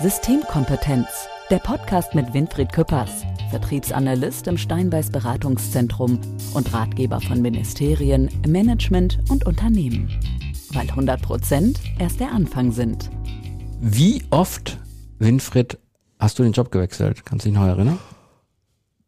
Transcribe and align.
Systemkompetenz, 0.00 1.08
der 1.50 1.58
Podcast 1.58 2.14
mit 2.14 2.32
Winfried 2.32 2.72
Küppers, 2.72 3.24
Vertriebsanalyst 3.50 4.46
im 4.46 4.56
Steinbeiß 4.56 5.10
Beratungszentrum 5.10 6.20
und 6.54 6.72
Ratgeber 6.72 7.20
von 7.20 7.42
Ministerien, 7.42 8.30
Management 8.46 9.18
und 9.28 9.44
Unternehmen. 9.44 10.08
Weil 10.70 10.88
100 10.88 11.20
Prozent 11.20 11.80
erst 11.98 12.20
der 12.20 12.30
Anfang 12.30 12.70
sind. 12.70 13.10
Wie 13.80 14.22
oft, 14.30 14.78
Winfried, 15.18 15.78
hast 16.20 16.38
du 16.38 16.44
den 16.44 16.52
Job 16.52 16.70
gewechselt? 16.70 17.24
Kannst 17.24 17.44
du 17.44 17.48
dich 17.48 17.58
noch 17.58 17.66
erinnern? 17.66 17.98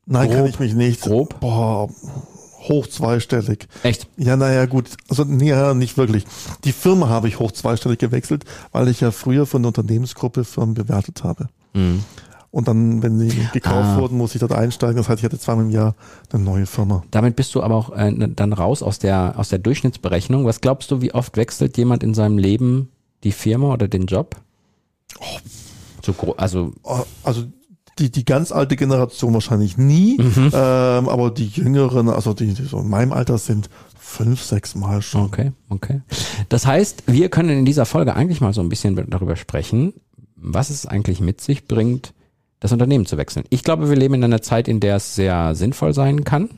Nein, 0.07 0.27
Grob. 0.27 0.39
kann 0.39 0.47
ich 0.47 0.59
mich 0.59 0.75
nicht. 0.75 1.03
Grob? 1.03 1.39
Boah, 1.39 1.89
hoch 2.69 2.87
zweistellig. 2.87 3.67
Echt? 3.83 4.07
Ja, 4.17 4.37
naja, 4.37 4.67
gut. 4.67 4.91
Also, 5.09 5.25
nee, 5.25 5.49
ja, 5.49 5.75
nicht 5.75 5.97
wirklich. 5.97 6.25
Die 6.65 6.73
Firma 6.73 7.09
habe 7.09 7.29
ich 7.29 7.39
hoch 7.39 7.53
zweistellig 7.53 7.99
gewechselt, 7.99 8.45
weil 8.73 8.89
ich 8.89 9.01
ja 9.01 9.11
früher 9.11 9.47
von 9.47 9.63
der 9.63 9.69
Unternehmensgruppe 9.69 10.45
Firmen 10.45 10.75
bewertet 10.75 11.25
habe. 11.25 11.49
Mhm. 11.75 12.05
Und 12.53 12.67
dann, 12.67 13.01
wenn 13.03 13.17
sie 13.19 13.29
gekauft 13.53 13.91
Ah. 13.91 13.99
wurden, 13.99 14.19
muss 14.19 14.35
ich 14.35 14.41
dort 14.41 14.53
einsteigen. 14.53 14.97
Das 14.97 15.09
heißt, 15.09 15.21
ich 15.21 15.25
hatte 15.25 15.39
zweimal 15.39 15.65
im 15.67 15.71
Jahr 15.71 15.95
eine 16.33 16.43
neue 16.43 16.67
Firma. 16.67 17.05
Damit 17.13 17.37
bist 17.37 17.55
du 17.55 17.63
aber 17.63 17.77
auch 17.77 17.91
äh, 17.97 18.13
dann 18.35 18.53
raus 18.53 18.83
aus 18.83 18.99
der, 18.99 19.35
aus 19.39 19.49
der 19.51 19.61
Durchschnittsberechnung. 19.61 20.45
Was 20.47 20.61
glaubst 20.61 20.91
du, 20.91 21.01
wie 21.01 21.15
oft 21.15 21.37
wechselt 21.37 21.79
jemand 21.79 22.03
in 22.03 22.13
seinem 22.13 22.39
Leben 22.39 22.89
die 23.23 23.31
Firma 23.33 23.73
oder 23.73 23.87
den 23.87 24.07
Job? 24.07 24.35
So 26.05 26.13
gro 26.13 26.33
also 26.33 26.73
Oh, 26.83 27.01
Also, 27.23 27.45
die, 28.01 28.11
die 28.11 28.25
ganz 28.25 28.51
alte 28.53 28.77
Generation 28.77 29.35
wahrscheinlich 29.35 29.77
nie, 29.79 30.17
Mhm. 30.19 30.51
ähm, 30.53 31.09
aber 31.09 31.31
die 31.31 31.47
jüngeren, 31.49 32.09
also 32.09 32.35
die, 32.35 32.53
die 32.55 32.65
so 32.65 32.79
in 32.81 32.89
meinem 32.89 33.13
Alter 33.13 33.39
sind 33.39 33.71
fünf, 33.99 34.43
sechs 34.43 34.75
Mal 34.75 35.03
schon. 35.03 35.23
Okay, 35.23 35.53
okay. 35.69 36.01
Das 36.49 36.67
heißt, 36.67 37.05
wir 37.07 37.29
können 37.29 37.51
in 37.51 37.65
dieser 37.65 37.87
Folge 37.87 38.17
eigentlich 38.17 38.41
mal 38.41 38.53
so 38.53 38.61
ein 38.61 38.69
bisschen 38.69 38.97
darüber 39.09 39.37
sprechen, 39.37 39.93
was 40.35 40.71
es 40.71 40.87
eigentlich 40.87 41.21
mit 41.21 41.41
sich 41.41 41.69
bringt, 41.69 42.13
das 42.59 42.73
Unternehmen 42.73 43.07
zu 43.07 43.17
wechseln. 43.17 43.45
Ich 43.51 43.63
glaube, 43.63 43.89
wir 43.89 43.97
leben 43.97 44.15
in 44.15 44.25
einer 44.25 44.43
Zeit, 44.43 44.67
in 44.69 44.81
der 44.81 44.97
es 44.97 45.15
sehr 45.15 45.55
sinnvoll 45.55 45.95
sein 45.95 46.25
kann, 46.25 46.51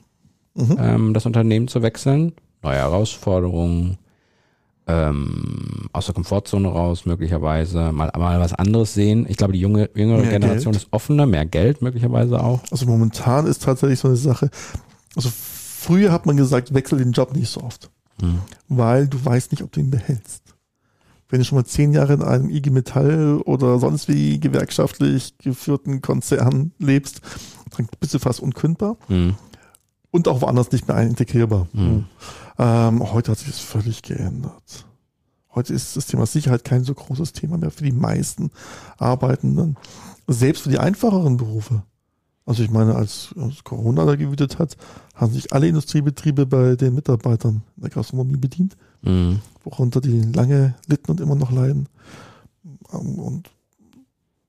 Mhm. 0.55 0.77
ähm, 0.79 1.15
das 1.15 1.27
Unternehmen 1.27 1.69
zu 1.69 1.83
wechseln. 1.83 2.33
Neue 2.63 2.77
Herausforderungen, 2.77 3.99
ähm, 4.93 5.89
aus 5.93 6.07
der 6.07 6.15
Komfortzone 6.15 6.69
raus 6.69 7.07
möglicherweise, 7.07 7.93
mal, 7.93 8.11
mal 8.19 8.41
was 8.41 8.53
anderes 8.53 8.95
sehen. 8.95 9.27
Ich 9.29 9.37
glaube, 9.37 9.53
die 9.53 9.61
junge, 9.61 9.91
jüngere 9.95 10.21
Mehr 10.21 10.31
Generation 10.39 10.73
Geld. 10.73 10.85
ist 10.85 10.93
offener, 10.93 11.27
mehr 11.27 11.47
Geld 11.47 11.83
möglicherweise 11.83 12.43
auch. 12.43 12.61
Also 12.71 12.87
momentan 12.87 13.47
ist 13.47 13.63
tatsächlich 13.63 13.99
so 14.01 14.09
eine 14.09 14.17
Sache. 14.17 14.51
Also 15.17 15.31
früher 15.31 16.13
hat 16.13 16.27
man 16.27 16.37
gesagt, 16.37 16.75
wechsel 16.75 16.99
den 16.99 17.13
Job 17.13 17.35
nicht 17.35 17.49
so 17.51 17.63
oft, 17.63 17.91
Mhm. 18.21 18.39
weil 18.69 19.09
du 19.09 19.23
weißt 19.25 19.53
nicht, 19.53 19.63
ob 19.63 19.73
du 19.73 19.81
ihn 19.81 19.91
behältst. 19.91 20.43
Wenn 21.29 21.39
du 21.41 21.45
schon 21.47 21.57
mal 21.57 21.65
zehn 21.65 21.93
Jahre 21.93 22.13
in 22.15 22.23
einem 22.23 22.51
IG 22.51 22.71
Metall 22.71 23.41
oder 23.47 23.79
sonst 23.79 24.07
wie 24.09 24.39
gewerkschaftlich 24.39 25.39
geführten 25.39 26.03
Konzern 26.03 26.73
lebst, 26.79 27.23
dann 27.77 27.89
bist 28.01 28.13
du 28.13 28.19
fast 28.19 28.41
unkündbar 28.41 28.97
Mhm. 29.09 29.35
und 30.11 30.29
auch 30.29 30.43
woanders 30.43 30.71
nicht 30.73 30.87
mehr 30.89 31.01
integrierbar. 31.01 31.69
Mhm. 31.73 32.05
Ähm, 32.59 33.13
heute 33.13 33.31
hat 33.33 33.39
sich 33.39 33.49
das 33.49 33.61
völlig 33.61 34.03
geändert. 34.03 34.87
Heute 35.55 35.75
ist 35.75 35.97
das 35.97 36.07
Thema 36.07 36.27
Sicherheit 36.27 36.65
kein 36.65 36.85
so 36.85 36.95
großes 36.95 37.33
Thema 37.33 37.59
mehr 37.59 37.71
für 37.71 37.85
die 37.85 37.93
meisten 37.93 38.51
Arbeitenden. 38.99 39.77
Selbst 40.27 40.63
für 40.63 40.71
die 40.71 40.79
einfacheren 40.79 41.37
Berufe. 41.37 41.83
Also 42.47 42.63
ich 42.63 42.71
meine, 42.71 42.95
als, 42.97 43.35
als 43.39 43.63
Corona 43.63 44.05
da 44.05 44.17
gewütet 44.17 44.59
hat, 44.59 44.77
haben 45.15 45.33
sich 45.33 45.53
alle 45.53 45.69
Industriebetriebe 45.69 46.47
bei 46.47 46.75
den 46.75 46.95
Mitarbeitern 46.95 47.63
in 47.77 47.83
der 47.83 47.91
Gastronomie 47.91 48.37
bedient, 48.37 48.77
Mhm. 49.05 49.41
worunter 49.65 50.01
die 50.01 50.21
lange 50.23 50.75
litten 50.87 51.11
und 51.11 51.21
immer 51.21 51.35
noch 51.35 51.51
leiden. 51.51 51.89
Ähm, 52.93 53.19
Und 53.19 53.51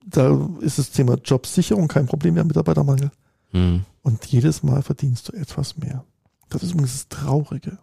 da 0.06 0.48
ist 0.60 0.78
das 0.78 0.90
Thema 0.90 1.14
Jobsicherung 1.24 1.88
kein 1.88 2.06
Problem 2.06 2.34
mehr, 2.34 2.44
Mitarbeitermangel. 2.44 3.10
Mhm. 3.52 3.84
Und 4.02 4.24
jedes 4.26 4.62
Mal 4.62 4.82
verdienst 4.82 5.28
du 5.28 5.32
etwas 5.32 5.76
mehr. 5.76 6.04
Das 6.50 6.62
ist 6.62 6.72
übrigens 6.72 6.92
das 6.92 7.08
Traurige. 7.08 7.78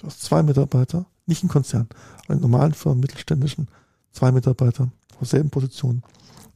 Du 0.00 0.06
hast 0.06 0.22
zwei 0.22 0.42
Mitarbeiter, 0.42 1.04
nicht 1.26 1.44
ein 1.44 1.48
Konzern, 1.48 1.88
in 2.28 2.40
normalen 2.40 2.72
Firmen, 2.72 3.00
mittelständischen, 3.00 3.68
zwei 4.12 4.32
Mitarbeiter 4.32 4.90
auf 5.20 5.28
selben 5.28 5.50
Position. 5.50 6.02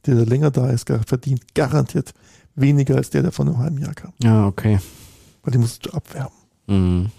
Der, 0.05 0.15
der 0.15 0.25
länger 0.25 0.49
da 0.49 0.69
ist, 0.69 0.89
verdient 0.89 1.53
garantiert 1.53 2.13
weniger 2.55 2.95
als 2.95 3.11
der, 3.11 3.21
der 3.21 3.31
von 3.31 3.47
einem 3.47 3.59
halben 3.59 3.77
Jahr 3.77 3.93
kam. 3.93 4.13
Ja, 4.23 4.47
okay. 4.47 4.79
Weil 5.43 5.51
die 5.51 5.57
musst 5.59 5.85
du 5.85 5.91
abwerben. 5.91 6.33
Mhm. 6.65 7.11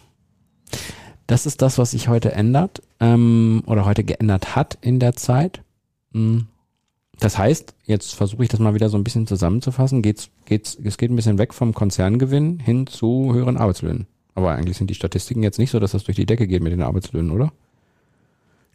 Das 1.28 1.47
ist 1.47 1.62
das, 1.62 1.78
was 1.78 1.92
sich 1.92 2.09
heute 2.09 2.32
ändert 2.32 2.82
ähm, 2.98 3.62
oder 3.66 3.84
heute 3.84 4.03
geändert 4.03 4.56
hat 4.56 4.78
in 4.81 4.98
der 4.98 5.15
Zeit. 5.15 5.62
Mhm. 6.12 6.47
Das 7.20 7.38
heißt, 7.38 7.75
jetzt 7.84 8.15
versuche 8.15 8.42
ich 8.42 8.48
das 8.48 8.60
mal 8.60 8.75
wieder 8.75 8.88
so 8.88 8.97
ein 8.97 9.04
bisschen 9.04 9.26
zusammenzufassen. 9.28 10.03
Geht's, 10.03 10.28
geht's, 10.44 10.76
es 10.82 10.98
geht 10.98 11.10
ein 11.10 11.16
bisschen 11.16 11.38
weg 11.38 11.54
vom 11.54 11.72
Konzerngewinn 11.72 12.59
hin 12.59 12.86
zu 12.86 13.32
höheren 13.32 13.56
Arbeitslöhnen. 13.56 14.06
Aber 14.36 14.52
eigentlich 14.52 14.76
sind 14.76 14.88
die 14.88 14.94
Statistiken 14.94 15.42
jetzt 15.42 15.58
nicht 15.58 15.70
so, 15.70 15.80
dass 15.80 15.91
das 15.92 16.04
durch 16.04 16.14
die 16.16 16.26
Decke 16.26 16.47
geht 16.47 16.62
mit 16.62 16.70
den 16.72 16.82
Arbeitslöhnen, 16.82 17.32
oder? 17.32 17.52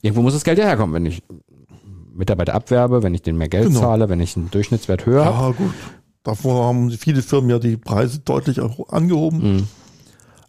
Irgendwo 0.01 0.21
muss 0.23 0.33
das 0.33 0.43
Geld 0.43 0.57
ja 0.57 0.65
herkommen, 0.65 0.93
wenn 0.95 1.05
ich 1.05 1.23
Mitarbeiter 2.13 2.53
abwerbe, 2.55 3.03
wenn 3.03 3.13
ich 3.13 3.21
denen 3.21 3.37
mehr 3.37 3.47
Geld 3.47 3.67
Genau. 3.67 3.79
zahle, 3.79 4.09
wenn 4.09 4.19
ich 4.19 4.35
einen 4.35 4.51
Durchschnittswert 4.51 5.05
höher 5.05 5.23
habe. 5.25 5.37
Ja, 5.37 5.51
gut. 5.65 5.73
Davor 6.23 6.65
haben 6.65 6.91
viele 6.91 7.21
Firmen 7.21 7.49
ja 7.49 7.57
die 7.59 7.77
Preise 7.77 8.19
deutlich 8.19 8.59
angehoben. 8.89 9.37
Mhm. 9.57 9.67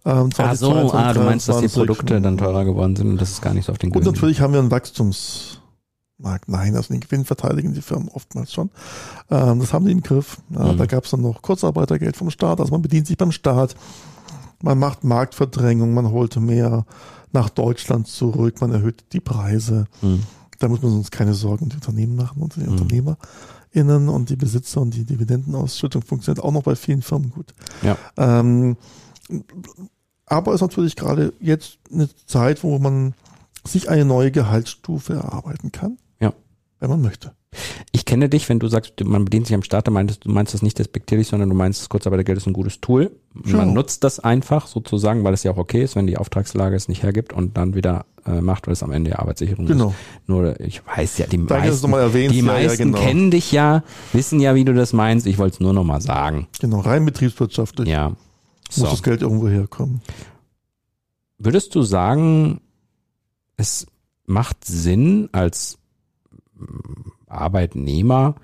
Ähm, 0.05 0.31
Ach 0.37 0.55
so, 0.57 0.73
2022, 0.73 0.95
ah, 0.99 1.13
du 1.13 1.21
meinst, 1.21 1.49
dass 1.49 1.61
die 1.61 1.69
2023. 1.69 1.75
Produkte 1.75 2.21
dann 2.21 2.37
teurer 2.37 2.65
geworden 2.65 2.97
sind 2.97 3.09
und 3.11 3.21
das 3.21 3.31
ist 3.31 3.41
gar 3.43 3.55
nicht 3.55 3.67
so 3.67 3.73
auf 3.73 3.79
den 3.79 3.91
Und 3.93 4.01
Gewinn. 4.01 4.13
natürlich 4.13 4.41
haben 4.41 4.53
wir 4.53 4.59
einen 4.61 4.71
Wachstumsmarkt. 4.73 6.49
Nein, 6.49 6.75
also 6.75 6.93
den 6.93 7.01
Gewinn 7.01 7.25
verteidigen 7.25 7.73
die 7.75 7.83
Firmen 7.83 8.09
oftmals 8.09 8.53
schon. 8.53 8.71
Ähm, 9.31 9.61
das 9.61 9.73
haben 9.73 9.85
die 9.87 9.93
im 9.93 10.03
Griff. 10.03 10.39
Ja, 10.51 10.73
Mhm. 10.73 10.79
Da 10.79 10.87
gab 10.87 11.05
es 11.05 11.11
dann 11.11 11.21
noch 11.23 11.41
Kurzarbeitergeld 11.43 12.17
vom 12.17 12.31
Staat. 12.31 12.61
Also 12.61 12.73
man 12.73 12.83
bedient 12.83 13.07
sich 13.07 13.17
beim 13.17 13.31
Staat. 13.33 13.75
Man 14.63 14.79
macht 14.79 15.05
Marktverdrängung, 15.05 15.93
man 15.95 16.11
holt 16.11 16.37
mehr 16.37 16.85
nach 17.33 17.49
Deutschland 17.51 18.07
zurück, 18.09 18.61
man 18.61 18.73
erhöht 18.73 19.05
die 19.13 19.21
Preise. 19.21 19.87
Mhm. 20.01 20.23
Da 20.59 20.69
muss 20.69 20.83
man 20.83 20.93
uns 20.93 21.11
keine 21.11 21.35
Sorgen 21.35 21.65
um 21.65 21.69
die 21.71 21.77
Unternehmen 21.77 22.15
machen 22.17 22.41
und 22.43 22.55
die 22.57 22.61
Mhm. 22.61 22.69
UnternehmerInnen 22.73 24.09
und 24.09 24.31
die 24.31 24.37
Besitzer 24.37 24.81
und 24.81 24.95
die 24.95 25.05
Dividendenausschüttung 25.05 26.03
funktioniert 26.03 26.45
auch 26.45 26.53
noch 26.53 26.63
bei 26.63 26.77
vielen 26.77 27.03
Firmen 27.03 27.31
gut. 27.31 27.53
Ja. 27.83 27.97
Ähm, 28.17 28.77
aber 30.27 30.53
es 30.53 30.57
ist 30.57 30.63
natürlich 30.63 30.97
gerade 30.97 31.33
jetzt 31.41 31.79
eine 31.93 32.09
Zeit, 32.27 32.63
wo 32.63 32.79
man 32.79 33.15
sich 33.65 33.89
eine 33.91 34.05
neue 34.05 34.31
Gehaltsstufe 34.31 35.15
erarbeiten 35.15 35.73
kann. 35.73 35.99
Ja. 36.21 36.33
Wenn 36.81 36.91
man 36.91 37.01
möchte. 37.01 37.33
Ich 37.93 38.07
kenne 38.07 38.29
dich, 38.31 38.49
wenn 38.49 38.59
du 38.59 38.67
sagst, 38.69 38.95
man 39.05 39.25
bedient 39.27 39.47
sich 39.47 39.55
am 39.55 39.63
Start, 39.63 39.87
dann 39.87 39.93
meinst, 39.95 40.25
du 40.25 40.31
meinst 40.31 40.55
das 40.55 40.63
nicht 40.63 40.79
despektierlich, 40.79 41.29
sondern 41.29 41.51
du 41.51 41.55
meinst, 41.55 41.81
das 41.83 41.89
Kurzarbeitergeld 41.91 42.39
ist 42.39 42.47
ein 42.47 42.55
gutes 42.55 42.81
Tool. 42.81 43.11
Ja. 43.45 43.59
Man 43.59 43.75
nutzt 43.75 44.05
das 44.05 44.21
einfach 44.21 44.67
sozusagen, 44.67 45.23
weil 45.25 45.35
es 45.35 45.43
ja 45.43 45.53
auch 45.53 45.59
okay 45.59 45.83
ist, 45.83 45.95
wenn 45.95 46.07
die 46.07 46.17
Auftragslage 46.17 46.75
es 46.75 46.89
nicht 46.89 47.03
hergibt 47.03 47.33
und 47.35 47.57
dann 47.59 47.75
wieder 47.75 48.07
äh, 48.25 48.41
macht, 48.41 48.67
weil 48.67 48.73
es 48.73 48.83
am 48.83 48.91
Ende 48.93 49.11
ja 49.11 49.19
Arbeitssicherung 49.19 49.67
Genau. 49.67 49.89
ist. 49.89 50.29
Nur, 50.29 50.59
ich 50.61 50.81
weiß 50.87 51.19
ja, 51.19 51.27
die 51.27 51.37
Danke, 51.47 51.69
meisten, 51.69 51.91
mal 51.91 52.01
erwähnst. 52.01 52.35
die 52.35 52.41
ja, 52.41 52.47
ja, 52.59 52.69
meisten 52.69 52.93
genau. 52.93 52.99
kennen 52.99 53.31
dich 53.31 53.53
ja, 53.53 53.83
wissen 54.15 54.41
ja, 54.41 54.55
wie 54.55 54.65
du 54.65 54.73
das 54.73 54.93
meinst. 54.95 55.27
Ich 55.27 55.37
wollte 55.39 55.55
es 55.55 55.61
nur 55.61 55.75
nochmal 55.75 56.01
sagen. 56.01 56.47
Genau, 56.61 56.81
rein 56.81 57.05
betriebswirtschaftlich 57.05 57.89
Ja. 57.89 58.09
muss 58.11 58.17
So. 58.71 58.87
das 58.87 59.03
Geld 59.03 59.21
irgendwo 59.21 59.49
herkommen. 59.49 60.01
Würdest 61.39 61.75
du 61.75 61.83
sagen, 61.83 62.61
es 63.59 63.87
macht 64.27 64.65
Sinn 64.65 65.29
als 65.33 65.77
Arbeitnehmer 67.33 68.35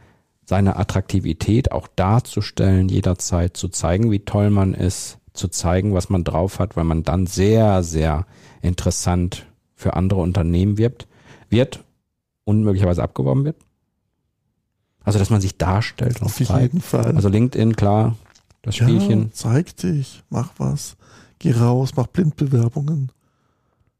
seine 0.45 0.77
Attraktivität 0.77 1.73
auch 1.73 1.89
darzustellen, 1.95 2.89
jederzeit 2.89 3.57
zu 3.57 3.69
zeigen, 3.69 4.11
wie 4.11 4.21
toll 4.21 4.49
man 4.49 4.73
ist, 4.73 5.19
zu 5.35 5.49
zeigen, 5.49 5.93
was 5.93 6.09
man 6.09 6.25
drauf 6.25 6.59
hat, 6.59 6.77
weil 6.77 6.85
man 6.85 7.03
dann 7.03 7.27
sehr, 7.27 7.83
sehr 7.83 8.27
interessant 8.63 9.47
für 9.75 9.95
andere 9.95 10.21
Unternehmen 10.21 10.79
wirbt, 10.79 11.07
wird 11.51 11.85
und 12.45 12.63
möglicherweise 12.63 13.03
abgeworben 13.03 13.45
wird? 13.45 13.57
Also, 15.05 15.19
dass 15.19 15.31
man 15.31 15.41
sich 15.41 15.57
darstellt 15.57 16.23
Auf 16.23 16.37
zeigt. 16.37 16.61
jeden 16.61 16.81
Fall. 16.81 17.15
Also 17.15 17.29
LinkedIn, 17.29 17.77
klar, 17.77 18.17
das 18.63 18.77
Spielchen. 18.77 19.25
Ja, 19.25 19.29
zeig 19.33 19.77
dich, 19.77 20.23
mach 20.29 20.53
was. 20.59 20.97
Geh 21.39 21.53
raus, 21.53 21.93
mach 21.95 22.07
Blindbewerbungen. 22.09 23.13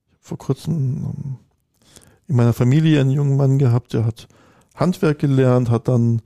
Ich 0.09 0.15
habe 0.15 0.23
vor 0.23 0.39
kurzem 0.39 0.75
ähm, 0.75 1.37
in 2.27 2.37
meiner 2.37 2.53
Familie 2.53 3.01
einen 3.01 3.11
jungen 3.11 3.37
Mann 3.37 3.59
gehabt, 3.59 3.93
der 3.93 4.05
hat 4.05 4.29
Handwerk 4.79 5.19
gelernt, 5.19 5.71
hat 5.71 5.89
dann 5.89 6.23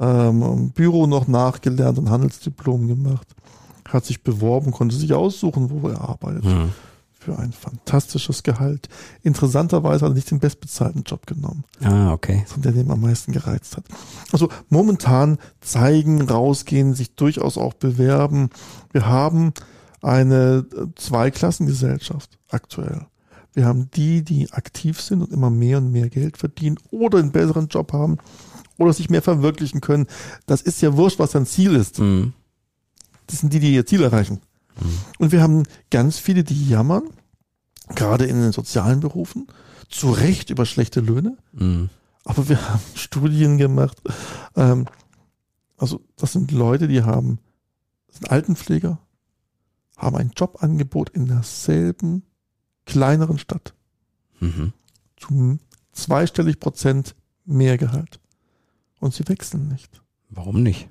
ähm, 0.00 0.42
im 0.42 0.70
Büro 0.70 1.06
noch 1.06 1.26
nachgelernt 1.26 1.98
und 1.98 2.10
Handelsdiplom 2.10 2.86
gemacht, 2.86 3.26
hat 3.88 4.04
sich 4.04 4.22
beworben, 4.22 4.70
konnte 4.70 4.96
sich 4.96 5.12
aussuchen, 5.14 5.70
wo 5.70 5.88
er 5.88 6.00
arbeitet. 6.00 6.44
Hm. 6.44 6.72
Für 7.20 7.36
ein 7.36 7.52
fantastisches 7.52 8.44
Gehalt. 8.44 8.88
Interessanterweise 9.22 10.04
hat 10.04 10.12
er 10.12 10.14
nicht 10.14 10.30
den 10.30 10.38
bestbezahlten 10.38 11.02
Job 11.02 11.26
genommen 11.26 11.64
Ah, 11.82 12.12
okay. 12.12 12.44
sondern 12.46 12.74
der 12.74 12.84
den 12.84 12.92
am 12.92 13.00
meisten 13.00 13.32
gereizt 13.32 13.76
hat. 13.76 13.84
Also 14.30 14.48
momentan 14.68 15.38
zeigen, 15.60 16.22
rausgehen, 16.22 16.94
sich 16.94 17.16
durchaus 17.16 17.58
auch 17.58 17.74
bewerben. 17.74 18.50
Wir 18.92 19.06
haben 19.08 19.52
eine 20.00 20.64
Zweiklassengesellschaft 20.94 22.38
aktuell. 22.50 23.06
Wir 23.58 23.66
haben 23.66 23.90
die, 23.90 24.22
die 24.22 24.52
aktiv 24.52 25.00
sind 25.00 25.20
und 25.20 25.32
immer 25.32 25.50
mehr 25.50 25.78
und 25.78 25.90
mehr 25.90 26.08
Geld 26.08 26.36
verdienen 26.36 26.78
oder 26.92 27.18
einen 27.18 27.32
besseren 27.32 27.66
Job 27.66 27.92
haben 27.92 28.18
oder 28.76 28.92
sich 28.92 29.10
mehr 29.10 29.20
verwirklichen 29.20 29.80
können. 29.80 30.06
Das 30.46 30.62
ist 30.62 30.80
ja 30.80 30.96
wurscht, 30.96 31.18
was 31.18 31.32
dein 31.32 31.44
Ziel 31.44 31.74
ist. 31.74 31.98
Mhm. 31.98 32.34
Das 33.26 33.40
sind 33.40 33.52
die, 33.52 33.58
die 33.58 33.74
ihr 33.74 33.84
Ziel 33.84 34.04
erreichen. 34.04 34.40
Und 35.18 35.32
wir 35.32 35.42
haben 35.42 35.64
ganz 35.90 36.20
viele, 36.20 36.44
die 36.44 36.68
jammern, 36.68 37.02
gerade 37.96 38.26
in 38.26 38.40
den 38.40 38.52
sozialen 38.52 39.00
Berufen, 39.00 39.48
zu 39.88 40.12
Recht 40.12 40.50
über 40.50 40.64
schlechte 40.64 41.00
Löhne. 41.00 41.36
Mhm. 41.50 41.90
Aber 42.24 42.48
wir 42.48 42.64
haben 42.68 42.82
Studien 42.94 43.58
gemacht. 43.58 44.00
Ähm, 44.54 44.86
also 45.76 46.00
das 46.14 46.32
sind 46.32 46.52
Leute, 46.52 46.86
die 46.86 47.02
haben, 47.02 47.40
das 48.06 48.18
sind 48.18 48.30
Altenpfleger, 48.30 49.00
haben 49.96 50.16
ein 50.16 50.30
Jobangebot 50.36 51.10
in 51.10 51.26
derselben 51.26 52.22
kleineren 52.88 53.38
Stadt 53.38 53.74
Mhm. 54.40 54.72
zum 55.16 55.60
zweistellig 55.92 56.58
Prozent 56.60 57.14
mehr 57.44 57.76
Gehalt. 57.78 58.18
Und 59.00 59.14
sie 59.14 59.28
wechseln 59.28 59.68
nicht. 59.68 60.00
Warum 60.30 60.62
nicht? 60.62 60.88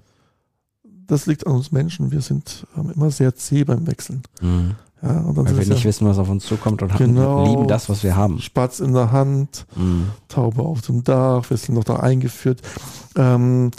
Das 1.08 1.26
liegt 1.26 1.46
an 1.48 1.54
uns 1.54 1.72
Menschen. 1.72 2.12
Wir 2.12 2.22
sind 2.22 2.66
immer 2.76 3.12
sehr 3.12 3.36
zäh 3.36 3.64
beim 3.64 3.88
Wechseln. 3.88 4.22
Mhm. 4.42 4.76
Ja, 5.02 5.24
Weil 5.36 5.46
wir 5.58 5.66
nicht 5.76 5.86
wissen, 5.86 6.08
was 6.08 6.18
auf 6.18 6.28
uns 6.28 6.46
zukommt 6.46 6.82
und 6.82 6.92
haben, 6.92 6.98
Genau. 6.98 7.46
lieben 7.46 7.68
das, 7.68 7.88
was 7.88 8.02
wir 8.04 8.16
haben. 8.16 8.40
Spatz 8.40 8.80
in 8.80 8.94
der 8.94 9.12
Hand, 9.12 9.68
Mhm. 9.76 10.08
Taube 10.28 10.64
auf 10.64 10.82
dem 10.82 11.04
Dach, 11.04 11.48
wir 11.50 11.58
sind 11.58 11.76
noch 11.76 11.84
da 11.84 11.98
eingeführt. 11.98 12.62
Ähm, 13.16 13.72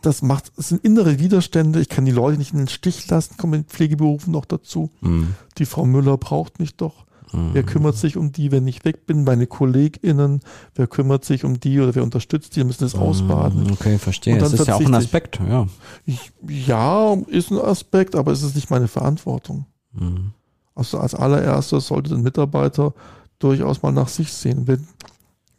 das 0.00 0.22
macht, 0.22 0.52
es 0.56 0.68
sind 0.68 0.84
innere 0.84 1.18
Widerstände. 1.18 1.80
Ich 1.80 1.88
kann 1.88 2.04
die 2.04 2.12
Leute 2.12 2.38
nicht 2.38 2.52
in 2.52 2.58
den 2.58 2.68
Stich 2.68 3.08
lassen, 3.08 3.36
kommen 3.36 3.54
in 3.54 3.64
Pflegeberufen 3.64 4.32
noch 4.32 4.44
dazu. 4.44 4.90
Mhm. 5.00 5.34
Die 5.58 5.66
Frau 5.66 5.84
Müller 5.84 6.16
braucht 6.16 6.60
mich 6.60 6.76
doch. 6.76 7.04
Mhm. 7.32 7.50
Wer 7.52 7.62
kümmert 7.62 7.96
sich 7.96 8.16
um 8.16 8.32
die, 8.32 8.52
wenn 8.52 8.66
ich 8.66 8.84
weg 8.84 9.06
bin? 9.06 9.24
Meine 9.24 9.46
KollegInnen. 9.46 10.40
Wer 10.74 10.86
kümmert 10.86 11.24
sich 11.24 11.44
um 11.44 11.60
die 11.60 11.80
oder 11.80 11.94
wer 11.94 12.02
unterstützt 12.02 12.54
die? 12.54 12.58
Wir 12.58 12.64
müssen 12.64 12.84
das 12.84 12.94
ausbaden. 12.94 13.64
Mhm. 13.64 13.72
Okay, 13.72 13.98
verstehe. 13.98 14.38
Das 14.38 14.52
ist 14.52 14.66
ja 14.66 14.74
auch 14.74 14.80
ein 14.80 14.94
Aspekt, 14.94 15.40
ja. 15.46 15.66
Ich, 16.06 16.32
ja, 16.48 17.14
ist 17.28 17.50
ein 17.50 17.58
Aspekt, 17.58 18.16
aber 18.16 18.32
es 18.32 18.42
ist 18.42 18.54
nicht 18.54 18.70
meine 18.70 18.88
Verantwortung. 18.88 19.66
Mhm. 19.92 20.32
Also 20.74 20.98
als 20.98 21.14
allererstes 21.14 21.88
sollte 21.88 22.14
ein 22.14 22.22
Mitarbeiter 22.22 22.94
durchaus 23.38 23.82
mal 23.82 23.92
nach 23.92 24.08
sich 24.08 24.32
sehen. 24.32 24.66
Wenn 24.66 24.86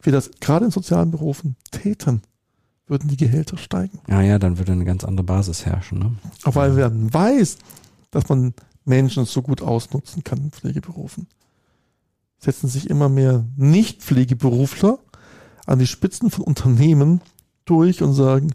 wir 0.00 0.12
das 0.12 0.30
gerade 0.40 0.64
in 0.64 0.70
sozialen 0.70 1.10
Berufen 1.10 1.56
täten, 1.70 2.22
würden 2.86 3.08
die 3.08 3.16
Gehälter 3.16 3.56
steigen. 3.56 4.00
Ja, 4.08 4.20
ja, 4.20 4.38
dann 4.38 4.58
würde 4.58 4.72
eine 4.72 4.84
ganz 4.84 5.04
andere 5.04 5.24
Basis 5.24 5.64
herrschen. 5.64 5.98
Ne? 5.98 6.12
Aber 6.42 6.76
weil 6.76 6.90
man 6.90 7.12
weiß, 7.12 7.58
dass 8.10 8.28
man 8.28 8.54
Menschen 8.84 9.24
so 9.24 9.42
gut 9.42 9.62
ausnutzen 9.62 10.24
kann 10.24 10.38
in 10.38 10.50
Pflegeberufen, 10.50 11.26
setzen 12.42 12.68
sich 12.68 12.90
immer 12.90 13.08
mehr 13.08 13.44
Nicht-Pflegeberufler 13.56 14.98
an 15.66 15.78
die 15.78 15.86
Spitzen 15.86 16.30
von 16.30 16.44
Unternehmen 16.44 17.20
durch 17.64 18.02
und 18.02 18.12
sagen, 18.14 18.52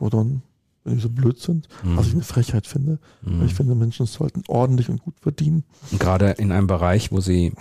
oh 0.00 0.08
dann, 0.08 0.42
wenn 0.84 0.94
die 0.96 1.00
so 1.00 1.08
blöd 1.08 1.38
sind, 1.38 1.68
Mhm. 1.84 1.96
was 1.96 2.08
ich 2.08 2.14
eine 2.14 2.22
Frechheit 2.22 2.66
finde, 2.66 2.98
weil 3.22 3.46
ich 3.46 3.54
finde, 3.54 3.74
Menschen 3.74 4.06
sollten 4.06 4.42
ordentlich 4.48 4.88
und 4.88 5.02
gut 5.02 5.14
verdienen. 5.20 5.64
Und 5.92 6.00
Gerade 6.00 6.30
in 6.32 6.50
einem 6.50 6.66
Bereich, 6.66 7.12
wo 7.12 7.20
sie 7.20 7.52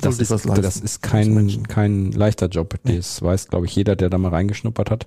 das 0.00 0.18
ist, 0.18 0.30
das 0.30 0.76
ist 0.78 1.02
kein, 1.02 1.62
kein 1.64 2.12
leichter 2.12 2.46
Job. 2.48 2.78
Nee. 2.84 2.96
Das 2.96 3.20
weiß, 3.20 3.48
glaube 3.48 3.66
ich, 3.66 3.76
jeder, 3.76 3.96
der 3.96 4.08
da 4.08 4.16
mal 4.16 4.30
reingeschnuppert 4.30 4.90
hat. 4.90 5.06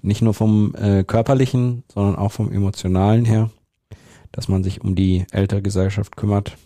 Nicht 0.00 0.20
nur 0.22 0.34
vom 0.34 0.74
äh, 0.74 1.04
körperlichen, 1.04 1.84
sondern 1.92 2.16
auch 2.16 2.32
vom 2.32 2.50
emotionalen 2.50 3.24
her, 3.24 3.50
dass 4.32 4.48
man 4.48 4.64
sich 4.64 4.80
um 4.80 4.96
die 4.96 5.26
ältere 5.30 5.62
Gesellschaft 5.62 6.16
kümmert. 6.16 6.56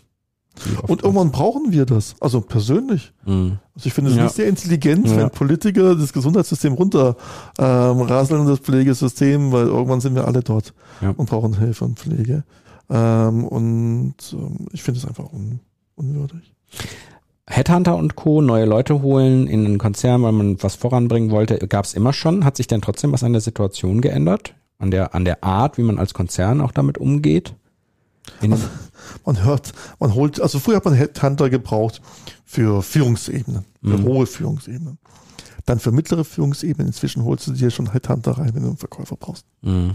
Und 0.87 1.03
irgendwann 1.03 1.31
brauchen 1.31 1.71
wir 1.71 1.85
das. 1.85 2.15
Also 2.19 2.41
persönlich. 2.41 3.13
Mhm. 3.25 3.59
Also 3.75 3.87
ich 3.87 3.93
finde 3.93 4.11
es 4.11 4.17
Ja. 4.17 4.23
nicht 4.23 4.35
sehr 4.35 4.47
intelligent, 4.47 5.07
Ja. 5.07 5.17
wenn 5.17 5.29
Politiker 5.29 5.95
das 5.95 6.13
Gesundheitssystem 6.13 6.73
runter 6.73 7.15
ähm, 7.59 8.05
das 8.07 8.29
Pflegesystem, 8.59 9.51
weil 9.51 9.67
irgendwann 9.67 10.01
sind 10.01 10.15
wir 10.15 10.25
alle 10.25 10.41
dort 10.41 10.73
Ja. 11.01 11.13
und 11.15 11.29
brauchen 11.29 11.57
Hilfe 11.57 11.85
und 11.85 11.99
Pflege. 11.99 12.43
Ähm, 12.89 13.45
und 13.45 14.15
ähm, 14.33 14.67
ich 14.71 14.83
finde 14.83 14.99
es 14.99 15.05
einfach 15.05 15.31
un 15.31 15.59
unwürdig. 15.95 16.53
Headhunter 17.49 17.95
und 17.95 18.15
Co. 18.15 18.41
neue 18.41 18.65
Leute 18.65 19.01
holen 19.01 19.47
in 19.47 19.65
einen 19.65 19.77
Konzern, 19.77 20.21
weil 20.23 20.33
man 20.33 20.61
was 20.61 20.75
voranbringen 20.75 21.31
wollte, 21.31 21.57
gab 21.67 21.85
es 21.85 21.93
immer 21.93 22.11
schon. 22.13 22.43
Hat 22.43 22.57
sich 22.57 22.67
denn 22.67 22.81
trotzdem 22.81 23.13
was 23.13 23.23
an 23.23 23.31
der 23.31 23.41
Situation 23.41 24.01
geändert? 24.01 24.53
An 24.79 24.91
der, 24.91 25.15
an 25.15 25.25
der 25.25 25.43
Art, 25.43 25.77
wie 25.77 25.83
man 25.83 25.97
als 25.97 26.13
Konzern 26.13 26.61
auch 26.61 26.71
damit 26.71 26.97
umgeht? 26.97 27.55
In, 28.41 28.55
Man 29.25 29.43
hört, 29.43 29.73
man 29.99 30.13
holt, 30.13 30.41
also 30.41 30.59
früher 30.59 30.77
hat 30.77 30.85
man 30.85 30.93
Headhunter 30.93 31.49
gebraucht 31.49 32.01
für 32.45 32.81
Führungsebenen, 32.81 33.65
für 33.81 33.97
Mhm. 33.97 34.03
hohe 34.05 34.25
Führungsebenen. 34.25 34.97
Dann 35.65 35.79
für 35.79 35.91
mittlere 35.91 36.23
Führungsebenen. 36.23 36.87
Inzwischen 36.87 37.23
holst 37.25 37.47
du 37.47 37.51
dir 37.51 37.71
schon 37.71 37.91
Headhunter 37.91 38.31
rein, 38.37 38.51
wenn 38.53 38.61
du 38.63 38.69
einen 38.69 38.77
Verkäufer 38.77 39.15
brauchst. 39.17 39.45
Mhm. 39.61 39.91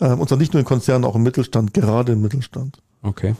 Ähm, 0.00 0.20
und 0.20 0.28
zwar 0.28 0.38
nicht 0.38 0.52
nur 0.52 0.60
in 0.60 0.66
Konzernen, 0.66 1.04
auch 1.04 1.14
im 1.14 1.22
Mittelstand, 1.22 1.72
gerade 1.72 2.12
im 2.12 2.20
Mittelstand. 2.22 2.78
Okay. 3.02 3.34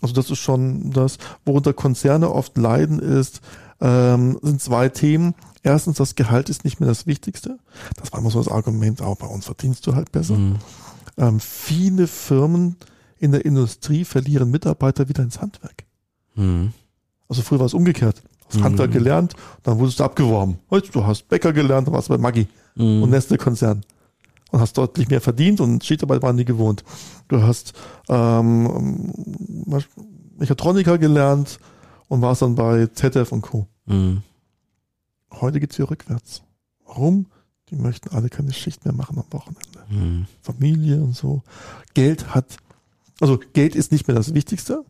Also 0.00 0.14
das 0.14 0.30
ist 0.30 0.38
schon 0.38 0.90
das, 0.92 1.18
worunter 1.44 1.72
Konzerne 1.72 2.30
oft 2.30 2.56
leiden, 2.56 2.98
ist, 3.00 3.40
ähm, 3.80 4.38
sind 4.42 4.60
zwei 4.60 4.88
Themen. 4.88 5.34
Erstens, 5.62 5.96
das 5.96 6.14
Gehalt 6.14 6.48
ist 6.50 6.64
nicht 6.64 6.78
mehr 6.80 6.88
das 6.88 7.06
Wichtigste. 7.06 7.58
Das 7.96 8.12
war 8.12 8.20
immer 8.20 8.30
so 8.30 8.38
das 8.42 8.52
Argument, 8.52 9.02
auch 9.02 9.16
bei 9.16 9.26
uns 9.26 9.46
verdienst 9.46 9.86
du 9.86 9.94
halt 9.94 10.12
besser. 10.12 10.34
Mhm. 10.34 10.56
Ähm, 11.16 11.40
viele 11.40 12.06
Firmen 12.06 12.76
in 13.18 13.32
der 13.32 13.44
Industrie 13.44 14.04
verlieren 14.04 14.50
Mitarbeiter 14.50 15.08
wieder 15.08 15.22
ins 15.22 15.40
Handwerk. 15.40 15.84
Mhm. 16.34 16.72
Also 17.28 17.42
früher 17.42 17.58
war 17.58 17.66
es 17.66 17.74
umgekehrt. 17.74 18.22
Du 18.40 18.46
hast 18.48 18.56
Mhm. 18.60 18.64
Handwerk 18.64 18.92
gelernt, 18.92 19.34
dann 19.62 19.78
wurdest 19.78 20.00
du 20.00 20.04
abgeworben. 20.04 20.58
Heute, 20.70 20.90
du 20.92 21.04
hast 21.06 21.28
Bäcker 21.28 21.52
gelernt, 21.52 21.86
dann 21.86 21.94
warst 21.94 22.08
du 22.08 22.14
bei 22.14 22.18
Maggi 22.18 22.46
Mhm. 22.76 23.02
und 23.02 23.10
Nestle-Konzern 23.10 23.84
und 24.50 24.60
hast 24.60 24.78
deutlich 24.78 25.08
mehr 25.08 25.20
verdient 25.20 25.60
und 25.60 25.84
Schichtarbeit 25.84 26.22
waren 26.22 26.36
nie 26.36 26.44
gewohnt. 26.46 26.84
Du 27.28 27.42
hast 27.42 27.74
ähm, 28.08 29.12
Mechatroniker 30.38 30.96
gelernt 30.98 31.58
und 32.08 32.22
warst 32.22 32.42
dann 32.42 32.54
bei 32.54 32.86
ZF 32.86 33.32
und 33.32 33.42
Co. 33.42 33.66
Mhm. 33.86 34.22
Heute 35.32 35.60
geht's 35.60 35.76
wieder 35.78 35.90
rückwärts. 35.90 36.42
Warum? 36.86 37.26
Die 37.68 37.76
möchten 37.76 38.08
alle 38.14 38.30
keine 38.30 38.52
Schicht 38.54 38.84
mehr 38.86 38.94
machen 38.94 39.18
am 39.18 39.26
Wochenende. 39.30 39.84
Mhm. 39.90 40.26
Familie 40.40 41.02
und 41.02 41.14
so. 41.14 41.42
Geld 41.92 42.34
hat, 42.34 42.56
also 43.20 43.38
Geld 43.52 43.74
ist 43.74 43.92
nicht 43.92 44.06
mehr 44.08 44.16
das 44.16 44.34
Wichtigste. 44.34 44.84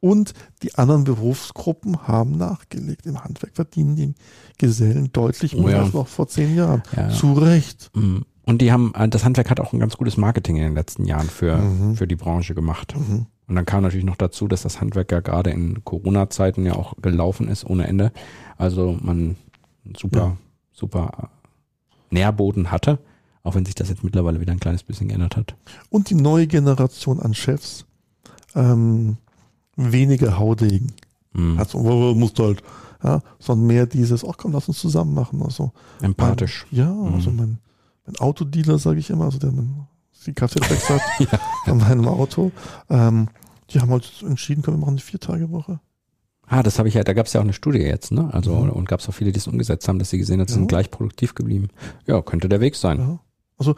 Und 0.00 0.34
die 0.62 0.74
anderen 0.74 1.04
Berufsgruppen 1.04 2.06
haben 2.06 2.32
nachgelegt. 2.36 3.06
Im 3.06 3.24
Handwerk 3.24 3.52
verdienen 3.54 3.96
die 3.96 4.14
Gesellen 4.58 5.10
deutlich 5.14 5.56
Oh 5.56 5.62
mehr 5.62 5.76
ja. 5.76 5.82
als 5.84 5.94
noch 5.94 6.08
vor 6.08 6.28
zehn 6.28 6.54
Jahren. 6.54 6.82
Ja. 6.94 7.08
Zu 7.08 7.32
Recht. 7.32 7.90
Mhm. 7.94 8.26
Und 8.44 8.60
die 8.60 8.70
haben, 8.70 8.92
äh, 8.94 9.08
das 9.08 9.24
Handwerk 9.24 9.48
hat 9.48 9.60
auch 9.60 9.72
ein 9.72 9.80
ganz 9.80 9.96
gutes 9.96 10.18
Marketing 10.18 10.56
in 10.56 10.62
den 10.64 10.74
letzten 10.74 11.06
Jahren 11.06 11.30
für, 11.30 11.56
Mhm. 11.56 11.96
für 11.96 12.06
die 12.06 12.16
Branche 12.16 12.54
gemacht. 12.54 12.94
Mhm. 12.94 13.26
Und 13.46 13.54
dann 13.54 13.64
kam 13.64 13.82
natürlich 13.82 14.04
noch 14.04 14.16
dazu, 14.16 14.46
dass 14.46 14.60
das 14.62 14.78
Handwerk 14.78 15.10
ja 15.10 15.20
gerade 15.20 15.50
in 15.50 15.82
Corona-Zeiten 15.84 16.66
ja 16.66 16.74
auch 16.74 16.94
gelaufen 17.00 17.48
ist 17.48 17.64
ohne 17.64 17.86
Ende. 17.86 18.12
Also 18.58 18.98
man 19.00 19.36
super, 19.96 20.18
Ja. 20.18 20.36
super 20.72 21.30
Nährboden 22.10 22.70
hatte, 22.70 22.98
auch 23.44 23.54
wenn 23.54 23.64
sich 23.64 23.76
das 23.76 23.88
jetzt 23.88 24.02
mittlerweile 24.02 24.40
wieder 24.40 24.52
ein 24.52 24.58
kleines 24.60 24.82
bisschen 24.82 25.06
geändert 25.08 25.36
hat. 25.36 25.54
Und 25.90 26.10
die 26.10 26.14
neue 26.16 26.46
Generation 26.48 27.20
an 27.20 27.32
Chefs 27.34 27.84
ähm, 28.56 29.16
weniger 29.76 30.38
Haudegen. 30.38 30.92
Mhm. 31.32 31.58
Also, 31.58 31.82
wo- 31.84 32.14
musst 32.14 32.38
du 32.38 32.44
halt, 32.44 32.62
ja, 33.02 33.20
sondern 33.38 33.66
mehr 33.66 33.86
dieses, 33.86 34.24
ach 34.24 34.36
komm, 34.36 34.52
lass 34.52 34.68
uns 34.68 34.78
zusammen 34.78 35.14
machen. 35.14 35.42
Also, 35.42 35.72
Empathisch. 36.00 36.66
Ja, 36.70 36.90
also 36.90 37.30
Mhm. 37.30 37.36
mein, 37.36 37.58
mein 38.06 38.16
Autodealer, 38.16 38.78
sage 38.78 38.98
ich 39.00 39.10
immer, 39.10 39.24
also 39.26 39.38
der 39.38 39.52
mein, 39.52 39.86
die 40.26 40.32
Kfz 40.32 40.88
hat 40.88 41.00
an 41.66 41.78
meinem 41.78 42.08
Auto, 42.08 42.50
ähm, 42.88 43.28
die 43.70 43.80
haben 43.80 43.90
halt 43.90 44.10
entschieden, 44.26 44.62
können 44.62 44.76
wir 44.78 44.80
machen 44.80 44.92
eine 44.94 45.00
Vier-Tage-Woche. 45.00 45.80
Ah, 46.46 46.62
das 46.62 46.78
habe 46.78 46.88
ich 46.88 46.94
ja, 46.94 47.02
da 47.04 47.14
gab 47.14 47.26
es 47.26 47.32
ja 47.32 47.40
auch 47.40 47.44
eine 47.44 47.54
Studie 47.54 47.78
jetzt, 47.78 48.12
ne? 48.12 48.28
Also 48.32 48.54
Mhm. 48.54 48.70
und 48.70 48.88
gab 48.88 49.00
es 49.00 49.08
auch 49.08 49.12
viele, 49.14 49.32
die 49.32 49.38
es 49.38 49.46
umgesetzt 49.46 49.88
haben, 49.88 49.98
dass 49.98 50.10
sie 50.10 50.18
gesehen 50.18 50.40
haben, 50.40 50.46
sie 50.48 50.54
Ja. 50.54 50.58
sind 50.60 50.68
gleich 50.68 50.90
produktiv 50.90 51.34
geblieben. 51.34 51.68
Ja, 52.06 52.20
könnte 52.22 52.48
der 52.50 52.60
Weg 52.60 52.76
sein. 52.76 52.98
Ja. 52.98 53.18
Also, 53.58 53.74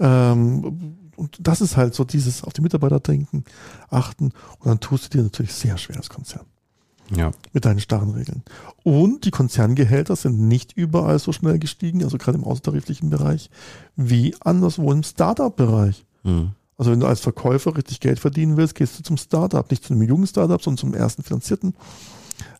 ähm, 0.00 0.98
und 1.16 1.38
das 1.40 1.60
ist 1.60 1.76
halt 1.76 1.94
so 1.94 2.04
dieses 2.04 2.42
auf 2.44 2.52
die 2.52 2.60
Mitarbeiter 2.60 3.00
denken, 3.00 3.44
achten 3.88 4.32
und 4.58 4.66
dann 4.66 4.80
tust 4.80 5.04
du 5.04 5.18
dir 5.18 5.22
natürlich 5.24 5.52
sehr 5.54 5.78
schwer 5.78 5.96
als 5.96 6.08
Konzern 6.10 6.44
Ja. 7.14 7.30
mit 7.52 7.64
deinen 7.64 7.80
starren 7.80 8.10
Regeln. 8.10 8.42
Und 8.82 9.24
die 9.24 9.30
Konzerngehälter 9.30 10.16
sind 10.16 10.40
nicht 10.40 10.72
überall 10.72 11.18
so 11.18 11.32
schnell 11.32 11.58
gestiegen, 11.58 12.02
also 12.02 12.18
gerade 12.18 12.38
im 12.38 12.44
außertariflichen 12.44 13.10
Bereich, 13.10 13.50
wie 13.96 14.34
anderswo 14.40 14.90
im 14.92 15.02
Startup-Bereich. 15.04 16.04
Mhm. 16.24 16.52
Also 16.76 16.90
wenn 16.90 16.98
du 16.98 17.06
als 17.06 17.20
Verkäufer 17.20 17.76
richtig 17.76 18.00
Geld 18.00 18.18
verdienen 18.18 18.56
willst, 18.56 18.74
gehst 18.74 18.98
du 18.98 19.04
zum 19.04 19.16
Startup, 19.16 19.70
nicht 19.70 19.84
zu 19.84 19.94
einem 19.94 20.02
jungen 20.02 20.26
Startup, 20.26 20.60
sondern 20.60 20.78
zum 20.78 20.94
ersten 20.94 21.22
finanzierten. 21.22 21.74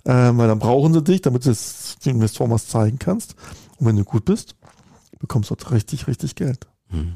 Ähm, 0.05 0.39
weil 0.39 0.47
dann 0.47 0.61
brauchen 0.61 0.93
sie 0.93 1.03
dich, 1.03 1.23
damit 1.23 1.45
du 1.45 1.51
es 1.51 1.97
den 2.05 2.17
Investoren 2.17 2.51
was 2.51 2.69
zeigen 2.69 3.01
kannst. 3.01 3.35
Und 3.79 3.87
wenn 3.87 3.97
du 3.97 4.05
gut 4.05 4.25
bist, 4.25 4.55
bekommst 5.25 5.51
dort 5.51 5.71
richtig, 5.71 6.07
richtig 6.07 6.35
Geld. 6.35 6.67
Mhm. 6.91 7.15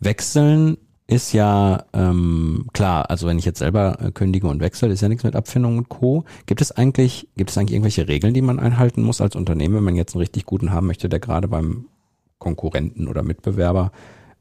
Wechseln 0.00 0.78
ist 1.06 1.32
ja 1.32 1.84
ähm, 1.94 2.66
klar, 2.74 3.08
also 3.10 3.26
wenn 3.26 3.38
ich 3.38 3.46
jetzt 3.46 3.60
selber 3.60 3.98
äh, 4.00 4.10
kündige 4.12 4.46
und 4.46 4.60
wechsle, 4.60 4.88
ist 4.88 5.00
ja 5.00 5.08
nichts 5.08 5.24
mit 5.24 5.34
Abfindung 5.34 5.78
und 5.78 5.88
Co. 5.88 6.24
Gibt 6.44 6.60
es 6.60 6.70
eigentlich, 6.70 7.28
gibt 7.36 7.50
es 7.50 7.56
eigentlich 7.56 7.72
irgendwelche 7.72 8.08
Regeln, 8.08 8.34
die 8.34 8.42
man 8.42 8.60
einhalten 8.60 9.02
muss 9.02 9.22
als 9.22 9.34
Unternehmen, 9.34 9.74
wenn 9.76 9.84
man 9.84 9.96
jetzt 9.96 10.14
einen 10.14 10.20
richtig 10.20 10.44
guten 10.44 10.70
haben 10.70 10.86
möchte, 10.86 11.08
der 11.08 11.18
gerade 11.18 11.48
beim 11.48 11.86
Konkurrenten 12.38 13.08
oder 13.08 13.22
Mitbewerber 13.22 13.90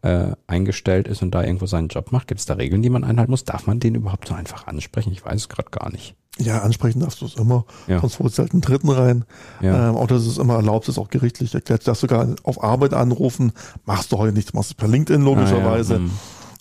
äh, 0.07 0.35
eingestellt 0.47 1.07
ist 1.07 1.21
und 1.21 1.31
da 1.31 1.43
irgendwo 1.43 1.65
seinen 1.65 1.87
Job 1.89 2.11
macht? 2.11 2.27
Gibt 2.27 2.39
es 2.39 2.45
da 2.45 2.53
Regeln, 2.55 2.81
die 2.81 2.89
man 2.89 3.03
einhalten 3.03 3.31
muss? 3.31 3.43
Darf 3.43 3.67
man 3.67 3.79
den 3.79 3.95
überhaupt 3.95 4.27
so 4.27 4.33
einfach 4.33 4.67
ansprechen? 4.67 5.11
Ich 5.11 5.23
weiß 5.25 5.35
es 5.41 5.49
gerade 5.49 5.69
gar 5.69 5.91
nicht. 5.91 6.15
Ja, 6.39 6.61
ansprechen 6.61 6.99
darfst 6.99 7.21
du 7.21 7.25
es 7.25 7.35
immer. 7.35 7.65
Ja. 7.87 7.99
Sonst 7.99 8.19
holst 8.19 8.37
du 8.37 8.43
halt 8.43 8.51
einen 8.53 8.61
Dritten 8.61 8.89
rein. 8.89 9.25
Ja. 9.59 9.89
Ähm, 9.89 9.95
auch 9.95 10.07
das 10.07 10.25
ist 10.27 10.37
immer 10.37 10.55
erlaubt, 10.55 10.87
ist 10.87 10.99
auch 10.99 11.09
gerichtlich 11.09 11.53
erklärt. 11.55 11.81
Du 11.81 11.85
darfst 11.87 12.01
sogar 12.01 12.27
auf 12.43 12.63
Arbeit 12.63 12.93
anrufen. 12.93 13.51
Machst 13.85 14.11
du 14.11 14.17
heute 14.17 14.33
nicht, 14.33 14.53
machst 14.53 14.71
du 14.71 14.75
per 14.75 14.87
LinkedIn 14.87 15.21
logischerweise. 15.23 16.01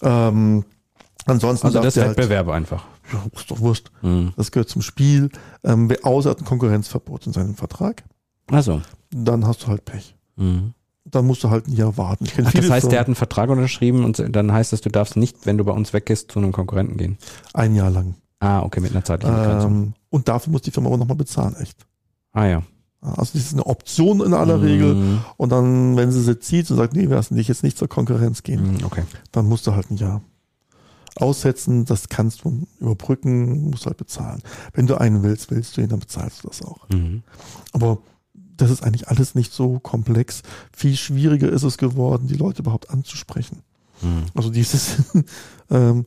Ah, 0.01 0.07
ja, 0.07 0.31
hm. 0.31 0.37
ähm, 0.39 0.65
ansonsten 1.27 1.67
Also 1.67 1.81
das 1.81 1.97
halt, 1.97 2.11
Wettbewerb 2.17 2.49
einfach. 2.49 2.85
ja, 3.13 3.23
ist 3.35 3.51
doch 3.51 3.61
wurscht. 3.61 3.91
Hm. 4.01 4.33
Das 4.37 4.51
gehört 4.51 4.71
zum 4.71 4.81
Spiel. 4.83 5.31
Ähm, 5.63 5.93
außer 6.03 6.31
hat 6.31 6.41
ein 6.41 6.45
Konkurrenzverbot 6.47 7.27
in 7.27 7.33
seinem 7.35 7.55
Vertrag, 7.55 8.03
Also. 8.51 8.81
dann 9.11 9.47
hast 9.47 9.65
du 9.65 9.67
halt 9.69 9.85
Pech. 9.85 10.17
Hm. 10.39 10.73
Dann 11.09 11.27
musst 11.27 11.45
du 11.45 11.51
halt 11.51 11.69
ein 11.69 11.73
Jahr 11.75 11.97
warten. 11.97 12.25
Ich 12.25 12.35
Ach, 12.45 12.53
das 12.53 12.69
heißt, 12.69 12.91
der 12.91 12.99
hat 13.01 13.07
einen 13.07 13.15
Vertrag 13.15 13.49
unterschrieben 13.49 14.05
und 14.05 14.23
dann 14.35 14.53
heißt 14.53 14.73
es, 14.73 14.81
du 14.81 14.89
darfst 14.91 15.17
nicht, 15.17 15.47
wenn 15.47 15.57
du 15.57 15.65
bei 15.65 15.73
uns 15.73 15.93
weggehst, 15.93 16.33
zu 16.33 16.39
einem 16.41 16.53
Konkurrenten 16.53 16.97
gehen. 16.97 17.17
ein 17.55 17.75
Jahr 17.75 17.91
lang. 17.91 18.15
Ah, 18.41 18.63
okay, 18.63 18.81
mit 18.81 18.91
einer 18.91 19.05
zeitlichen. 19.05 19.37
Ähm, 19.63 19.93
und 20.11 20.29
dafür 20.29 20.51
muss 20.53 20.63
die 20.63 20.71
Firma 20.71 20.91
auch 20.91 20.97
nochmal 20.99 21.17
bezahlen, 21.17 21.55
echt. 21.61 21.87
Ah 22.33 22.47
ja. 22.47 22.63
Also 23.01 23.33
das 23.35 23.37
ist 23.37 23.53
eine 23.53 23.65
Option 23.67 24.21
in 24.21 24.35
aller 24.35 24.61
Regel. 24.61 24.95
Hm. 24.95 25.19
Und 25.37 25.53
dann, 25.53 25.97
wenn 25.97 26.11
sie 26.11 26.21
sie 26.23 26.39
zieht 26.41 26.69
und 26.71 26.77
sagt, 26.77 26.95
nee, 26.95 27.09
wir 27.09 27.17
lassen 27.17 27.37
dich 27.37 27.47
jetzt 27.49 27.63
nicht 27.63 27.79
zur 27.79 27.89
Konkurrenz 27.89 28.43
gehen, 28.43 28.79
Hm, 28.81 28.85
Okay. 28.85 29.05
dann 29.33 29.47
musst 29.47 29.67
du 29.67 29.75
halt 29.75 29.91
ein 29.91 29.97
Jahr 29.97 30.23
aussetzen. 31.17 31.85
Das 31.85 32.09
kannst 32.09 32.45
du 32.45 32.67
überbrücken, 32.81 33.71
musst 33.71 33.87
halt 33.87 33.97
bezahlen. 33.97 34.43
Wenn 34.75 34.87
du 34.87 34.97
einen 35.01 35.23
willst, 35.23 35.51
willst 35.51 35.77
du 35.77 35.81
ihn, 35.83 35.89
dann 35.89 36.01
bezahlst 36.01 36.43
du 36.45 36.49
das 36.49 36.63
auch. 36.63 36.89
Mhm. 36.91 37.23
Aber 37.73 37.99
das 38.57 38.71
ist 38.71 38.83
eigentlich 38.83 39.09
alles 39.09 39.35
nicht 39.35 39.53
so 39.53 39.79
komplex. 39.79 40.43
Viel 40.73 40.97
schwieriger 40.97 41.51
ist 41.51 41.63
es 41.63 41.79
geworden, 41.79 42.27
die 42.27 42.37
Leute 42.37 42.63
überhaupt 42.63 42.91
anzusprechen. 42.91 43.63
Mhm. 44.03 44.25
Also 44.35 44.51
dieses, 44.51 44.97
ähm, 45.71 46.05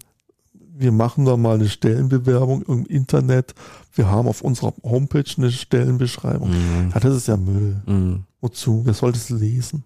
wir 0.54 0.92
machen 0.92 1.26
da 1.26 1.38
mal 1.38 1.56
eine 1.56 1.70
Stellenbewerbung 1.70 2.64
im 2.64 2.86
Internet. 2.86 3.54
Wir 3.94 4.10
haben 4.10 4.28
auf 4.28 4.42
unserer 4.42 4.74
Homepage 4.84 5.26
eine 5.38 5.52
Stellenbeschreibung. 5.52 6.50
Mhm. 6.50 6.92
Ja, 6.94 7.00
das 7.00 7.16
ist 7.16 7.28
ja 7.28 7.38
Müll. 7.38 7.82
Mhm. 7.86 8.24
Wozu? 8.42 8.82
Wer 8.86 8.94
soll 8.94 9.12
das 9.12 9.30
lesen? 9.30 9.84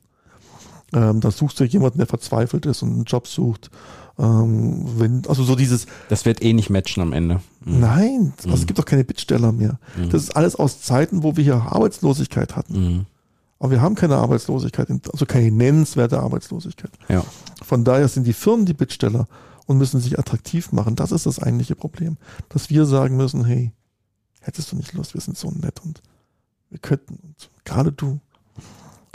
Ähm, 0.94 1.20
da 1.20 1.32
suchst 1.32 1.60
du 1.60 1.64
jemanden, 1.64 1.98
der 1.98 2.08
verzweifelt 2.08 2.66
ist 2.68 2.84
und 2.84 2.94
einen 2.94 3.04
Job 3.06 3.28
sucht. 3.28 3.72
Ähm, 4.20 4.86
wenn, 4.98 5.24
also 5.28 5.44
so 5.44 5.56
dieses, 5.56 5.88
Das 6.10 6.26
wird 6.26 6.44
eh 6.44 6.54
nicht 6.54 6.70
matchen 6.70 7.02
am 7.02 7.14
Ende. 7.14 7.42
Mhm. 7.66 7.80
nein, 7.80 8.34
also 8.44 8.56
es 8.56 8.68
gibt 8.68 8.78
doch 8.78 8.86
keine 8.86 9.04
Bittsteller 9.04 9.52
mehr. 9.52 9.80
Mhm. 9.98 10.10
Das 10.10 10.22
ist 10.24 10.36
alles 10.36 10.56
aus 10.56 10.82
Zeiten, 10.82 11.24
wo 11.24 11.36
wir 11.36 11.44
hier 11.44 11.56
Arbeitslosigkeit 11.56 12.56
hatten. 12.56 12.74
Mhm. 12.74 13.06
Aber 13.60 13.72
wir 13.72 13.82
haben 13.82 13.96
keine 13.96 14.18
Arbeitslosigkeit, 14.18 14.90
also 15.12 15.26
keine 15.26 15.50
nennenswerte 15.50 16.20
Arbeitslosigkeit. 16.20 16.92
Ja. 17.08 17.24
Von 17.64 17.86
daher 17.86 18.08
sind 18.10 18.28
die 18.28 18.34
Firmen 18.34 18.66
die 18.66 18.74
Bittsteller 18.74 19.28
und 19.66 19.78
müssen 19.78 20.02
sich 20.02 20.20
attraktiv 20.20 20.74
machen. 20.74 20.96
Das 20.96 21.12
ist 21.12 21.26
das 21.26 21.40
eigentliche 21.40 21.76
Problem. 21.76 22.18
Dass 22.50 22.70
wir 22.70 22.86
sagen 22.86 23.16
müssen, 23.16 23.46
hey, 23.46 23.72
hättest 24.42 24.72
du 24.72 24.76
nicht 24.76 24.94
Lust, 24.94 25.14
wir 25.14 25.22
sind 25.22 25.38
so 25.38 25.50
nett 25.50 25.80
und 25.84 26.02
wir 26.70 26.80
könnten, 26.80 27.20
und 27.24 27.50
gerade 27.64 27.92
du. 27.92 28.20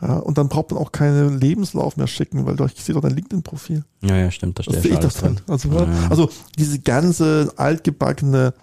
Ja, 0.00 0.16
und 0.18 0.38
dann 0.38 0.48
braucht 0.48 0.70
man 0.70 0.78
auch 0.80 0.92
keinen 0.92 1.40
Lebenslauf 1.40 1.96
mehr 1.96 2.06
schicken, 2.06 2.46
weil 2.46 2.56
ich 2.72 2.82
sehe 2.84 2.94
doch 2.94 3.00
dein 3.02 3.16
LinkedIn-Profil. 3.16 3.84
ja, 4.02 4.16
ja, 4.16 4.30
stimmt. 4.30 4.58
Da 4.58 4.62
Das 4.62 4.72
steht 4.74 4.82
sehe 4.84 4.92
ich 4.92 4.98
das 5.00 5.14
drin. 5.14 5.40
Also, 5.48 5.68
Ja, 5.70 5.84
ja. 5.84 6.08
also 6.08 6.30
diese 6.56 6.78
ganze 6.78 7.52
altgebackene 7.56 8.54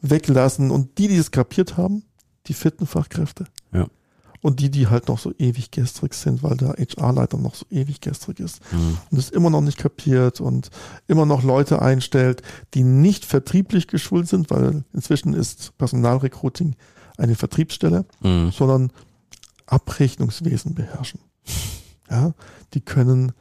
weglassen 0.00 0.70
und 0.70 0.98
die, 0.98 1.08
die 1.08 1.16
es 1.16 1.30
kapiert 1.30 1.76
haben, 1.76 2.02
die 2.46 2.54
fitten 2.54 2.86
Fachkräfte. 2.86 3.44
Ja. 3.72 3.86
Und 4.40 4.58
die, 4.58 4.70
die 4.72 4.88
halt 4.88 5.06
noch 5.06 5.20
so 5.20 5.32
ewig 5.38 5.70
gestrig 5.70 6.14
sind, 6.14 6.42
weil 6.42 6.56
der 6.56 6.70
HR-Leiter 6.70 7.38
noch 7.38 7.54
so 7.54 7.64
ewig 7.70 8.00
gestrig 8.00 8.40
ist 8.40 8.60
Mhm. 8.72 8.98
und 9.12 9.18
es 9.18 9.30
immer 9.30 9.50
noch 9.50 9.60
nicht 9.60 9.78
kapiert 9.78 10.40
und 10.40 10.70
immer 11.06 11.26
noch 11.26 11.44
Leute 11.44 11.80
einstellt, 11.80 12.42
die 12.74 12.82
nicht 12.82 13.24
vertrieblich 13.24 13.86
geschult 13.86 14.26
sind, 14.26 14.50
weil 14.50 14.82
inzwischen 14.92 15.32
ist 15.34 15.78
Personalrecruiting 15.78 16.74
eine 17.18 17.36
Vertriebsstelle, 17.36 18.04
Mhm. 18.20 18.50
sondern 18.50 18.90
Abrechnungswesen 19.66 20.74
beherrschen. 20.74 21.20
Ja, 22.10 22.32
die 22.74 22.80
können 22.80 23.32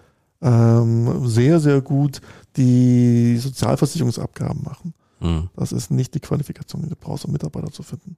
ähm, 0.41 1.27
sehr, 1.27 1.59
sehr 1.59 1.81
gut 1.81 2.21
die 2.57 3.37
Sozialversicherungsabgaben 3.37 4.63
machen. 4.63 4.93
Mhm. 5.19 5.49
Das 5.55 5.71
ist 5.71 5.91
nicht 5.91 6.13
die 6.15 6.19
Qualifikation, 6.19 6.81
die 6.81 6.89
du 6.89 6.95
brauchst, 6.95 7.25
um 7.25 7.31
Mitarbeiter 7.31 7.71
zu 7.71 7.83
finden. 7.83 8.17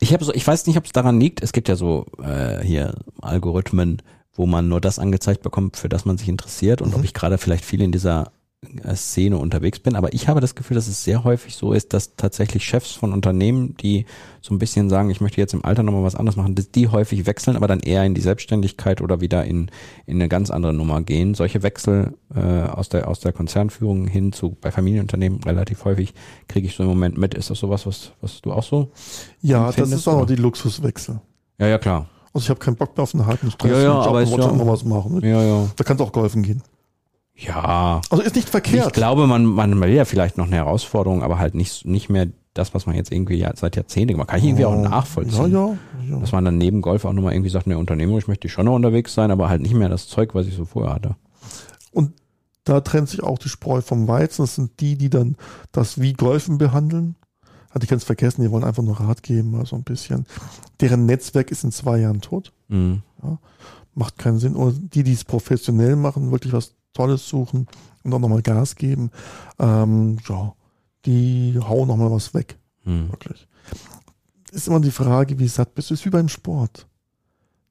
Ich 0.00 0.12
habe 0.12 0.24
so, 0.24 0.34
ich 0.34 0.46
weiß 0.46 0.66
nicht, 0.66 0.76
ob 0.76 0.84
es 0.84 0.92
daran 0.92 1.18
liegt. 1.18 1.42
Es 1.42 1.52
gibt 1.52 1.68
ja 1.68 1.76
so 1.76 2.06
äh, 2.22 2.62
hier 2.62 2.94
Algorithmen, 3.22 4.02
wo 4.34 4.44
man 4.44 4.68
nur 4.68 4.82
das 4.82 4.98
angezeigt 4.98 5.42
bekommt, 5.42 5.78
für 5.78 5.88
das 5.88 6.04
man 6.04 6.18
sich 6.18 6.28
interessiert 6.28 6.82
und 6.82 6.90
Mhm. 6.90 6.96
ob 6.96 7.04
ich 7.04 7.14
gerade 7.14 7.38
vielleicht 7.38 7.64
viel 7.64 7.80
in 7.80 7.90
dieser 7.92 8.32
Szene 8.94 9.38
unterwegs 9.38 9.78
bin. 9.78 9.96
Aber 9.96 10.12
ich 10.14 10.28
habe 10.28 10.40
das 10.40 10.54
Gefühl, 10.54 10.74
dass 10.74 10.88
es 10.88 11.04
sehr 11.04 11.24
häufig 11.24 11.56
so 11.56 11.72
ist, 11.72 11.92
dass 11.92 12.16
tatsächlich 12.16 12.64
Chefs 12.64 12.92
von 12.92 13.12
Unternehmen, 13.12 13.76
die 13.76 14.06
so 14.40 14.54
ein 14.54 14.58
bisschen 14.58 14.88
sagen, 14.90 15.10
ich 15.10 15.20
möchte 15.20 15.40
jetzt 15.40 15.54
im 15.54 15.64
Alter 15.64 15.82
nochmal 15.82 16.02
was 16.04 16.14
anderes 16.14 16.36
machen, 16.36 16.54
dass 16.54 16.70
die 16.70 16.88
häufig 16.88 17.26
wechseln, 17.26 17.56
aber 17.56 17.66
dann 17.66 17.80
eher 17.80 18.04
in 18.04 18.14
die 18.14 18.20
Selbstständigkeit 18.20 19.00
oder 19.00 19.20
wieder 19.20 19.44
in, 19.44 19.70
in 20.06 20.16
eine 20.16 20.28
ganz 20.28 20.50
andere 20.50 20.72
Nummer 20.72 21.02
gehen. 21.02 21.34
Solche 21.34 21.62
Wechsel 21.62 22.14
äh, 22.34 22.40
aus 22.40 22.88
der 22.88 23.08
aus 23.08 23.20
der 23.20 23.32
Konzernführung 23.32 24.06
hin 24.06 24.32
zu 24.32 24.56
bei 24.60 24.70
Familienunternehmen 24.70 25.42
relativ 25.44 25.84
häufig 25.84 26.14
kriege 26.48 26.66
ich 26.66 26.74
so 26.76 26.82
im 26.82 26.88
Moment 26.88 27.18
mit. 27.18 27.34
Ist 27.34 27.50
das 27.50 27.58
sowas, 27.58 27.86
was 27.86 28.12
was 28.20 28.40
du 28.40 28.52
auch 28.52 28.62
so? 28.62 28.90
Ja, 29.40 29.72
das 29.72 29.90
ist 29.90 30.06
auch 30.08 30.20
du? 30.26 30.34
die 30.34 30.40
Luxuswechsel. 30.40 31.20
Ja, 31.58 31.66
ja, 31.66 31.78
klar. 31.78 32.08
Also 32.32 32.44
ich 32.44 32.50
habe 32.50 32.60
keinen 32.60 32.76
Bock 32.76 32.94
mehr 32.96 33.02
auf 33.04 33.14
einen 33.14 33.24
harten 33.26 33.50
Stress. 33.50 33.70
Ja, 33.72 33.80
ja, 33.82 33.92
aber 33.94 34.22
ist 34.22 34.30
ja- 34.30 34.36
noch 34.52 34.66
was 34.66 34.84
machen. 34.84 35.20
Ja, 35.22 35.42
ja. 35.42 35.66
Da 35.74 35.84
kann 35.84 35.96
es 35.96 36.02
auch 36.02 36.12
golfen 36.12 36.42
gehen. 36.42 36.62
Ja. 37.36 38.00
Also 38.10 38.22
ist 38.22 38.34
nicht 38.34 38.48
verkehrt. 38.48 38.86
Ich 38.86 38.92
glaube, 38.92 39.26
man, 39.26 39.44
man 39.44 39.80
will 39.80 39.90
ja 39.90 40.04
vielleicht 40.04 40.38
noch 40.38 40.46
eine 40.46 40.56
Herausforderung, 40.56 41.22
aber 41.22 41.38
halt 41.38 41.54
nicht, 41.54 41.84
nicht 41.84 42.08
mehr 42.08 42.28
das, 42.54 42.72
was 42.74 42.86
man 42.86 42.96
jetzt 42.96 43.12
irgendwie 43.12 43.36
ja, 43.36 43.52
seit 43.54 43.76
Jahrzehnten, 43.76 44.16
man 44.16 44.26
kann 44.26 44.38
ich 44.38 44.46
irgendwie 44.46 44.64
auch 44.64 44.76
nachvollziehen. 44.76 45.52
Ja, 45.52 45.68
ja. 45.68 45.78
ja. 46.10 46.18
Dass 46.18 46.32
man 46.32 46.44
dann 46.44 46.56
neben 46.56 46.80
Golf 46.80 47.04
auch 47.04 47.12
nochmal 47.12 47.34
irgendwie 47.34 47.50
sagt, 47.50 47.66
ne, 47.66 47.76
möchte 47.76 48.46
ich 48.46 48.52
schon 48.52 48.64
noch 48.64 48.74
unterwegs 48.74 49.12
sein, 49.12 49.30
aber 49.30 49.48
halt 49.48 49.60
nicht 49.60 49.74
mehr 49.74 49.88
das 49.88 50.08
Zeug, 50.08 50.34
was 50.34 50.46
ich 50.46 50.54
so 50.54 50.64
vorher 50.64 50.94
hatte. 50.94 51.16
Und 51.92 52.12
da 52.64 52.80
trennt 52.80 53.08
sich 53.08 53.22
auch 53.22 53.38
die 53.38 53.48
Spreu 53.48 53.80
vom 53.80 54.08
Weizen. 54.08 54.42
Das 54.42 54.54
sind 54.54 54.80
die, 54.80 54.96
die 54.96 55.10
dann 55.10 55.36
das 55.72 56.00
wie 56.00 56.14
Golfen 56.14 56.58
behandeln. 56.58 57.16
Hatte 57.70 57.84
ich 57.84 57.90
ganz 57.90 58.04
vergessen, 58.04 58.42
die 58.42 58.50
wollen 58.50 58.64
einfach 58.64 58.82
nur 58.82 58.98
Rat 58.98 59.22
geben, 59.22 59.50
mal 59.50 59.66
so 59.66 59.76
ein 59.76 59.84
bisschen. 59.84 60.26
Deren 60.80 61.04
Netzwerk 61.04 61.50
ist 61.50 61.62
in 61.62 61.72
zwei 61.72 61.98
Jahren 61.98 62.22
tot. 62.22 62.52
Mhm. 62.68 63.02
Macht 63.94 64.18
keinen 64.18 64.38
Sinn. 64.38 64.56
Oder 64.56 64.74
die, 64.78 65.02
die 65.02 65.12
es 65.12 65.24
professionell 65.24 65.94
machen, 65.94 66.32
wirklich 66.32 66.54
was 66.54 66.75
Tolles 66.96 67.28
suchen 67.28 67.66
und 68.04 68.12
auch 68.14 68.18
nochmal 68.18 68.42
Gas 68.42 68.74
geben, 68.76 69.10
ähm, 69.58 70.18
ja, 70.28 70.52
die 71.04 71.58
hauen 71.60 71.88
nochmal 71.88 72.10
was 72.10 72.32
weg. 72.34 72.58
Mhm. 72.84 73.10
Wirklich. 73.10 73.46
Ist 74.52 74.68
immer 74.68 74.80
die 74.80 74.90
Frage, 74.90 75.38
wie 75.38 75.48
satt 75.48 75.74
bist 75.74 75.90
du? 75.90 75.94
Ist 75.94 76.04
wie 76.06 76.10
beim 76.10 76.28
Sport. 76.28 76.86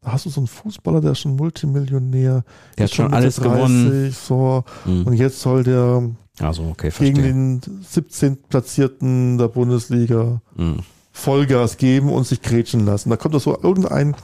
Da 0.02 0.12
hast 0.12 0.26
du 0.26 0.30
so 0.30 0.40
einen 0.42 0.48
Fußballer, 0.48 1.02
der 1.02 1.14
ist 1.14 1.20
schon 1.22 1.36
Multimillionär. 1.36 2.44
Der 2.78 2.86
ist 2.86 2.92
hat 2.92 2.96
schon 2.96 3.06
Mitte 3.06 3.18
alles 3.18 3.42
gewonnen. 3.42 4.12
So, 4.12 4.64
und 4.86 5.06
Mhm. 5.08 5.14
jetzt 5.14 5.42
soll 5.42 5.64
der 5.64 6.12
Also, 6.40 6.64
okay, 6.66 6.92
gegen 7.00 7.22
den 7.24 7.62
17. 7.82 8.44
Platzierten 8.50 9.38
der 9.38 9.48
Bundesliga 9.48 10.42
Mhm. 10.56 10.80
Vollgas 11.12 11.78
geben 11.78 12.10
und 12.12 12.28
sich 12.28 12.42
grätschen 12.42 12.86
lassen. 12.86 13.10
Da 13.10 13.16
kommt 13.18 13.34
doch 13.34 13.42
so 13.42 13.58
irgendein 13.64 14.16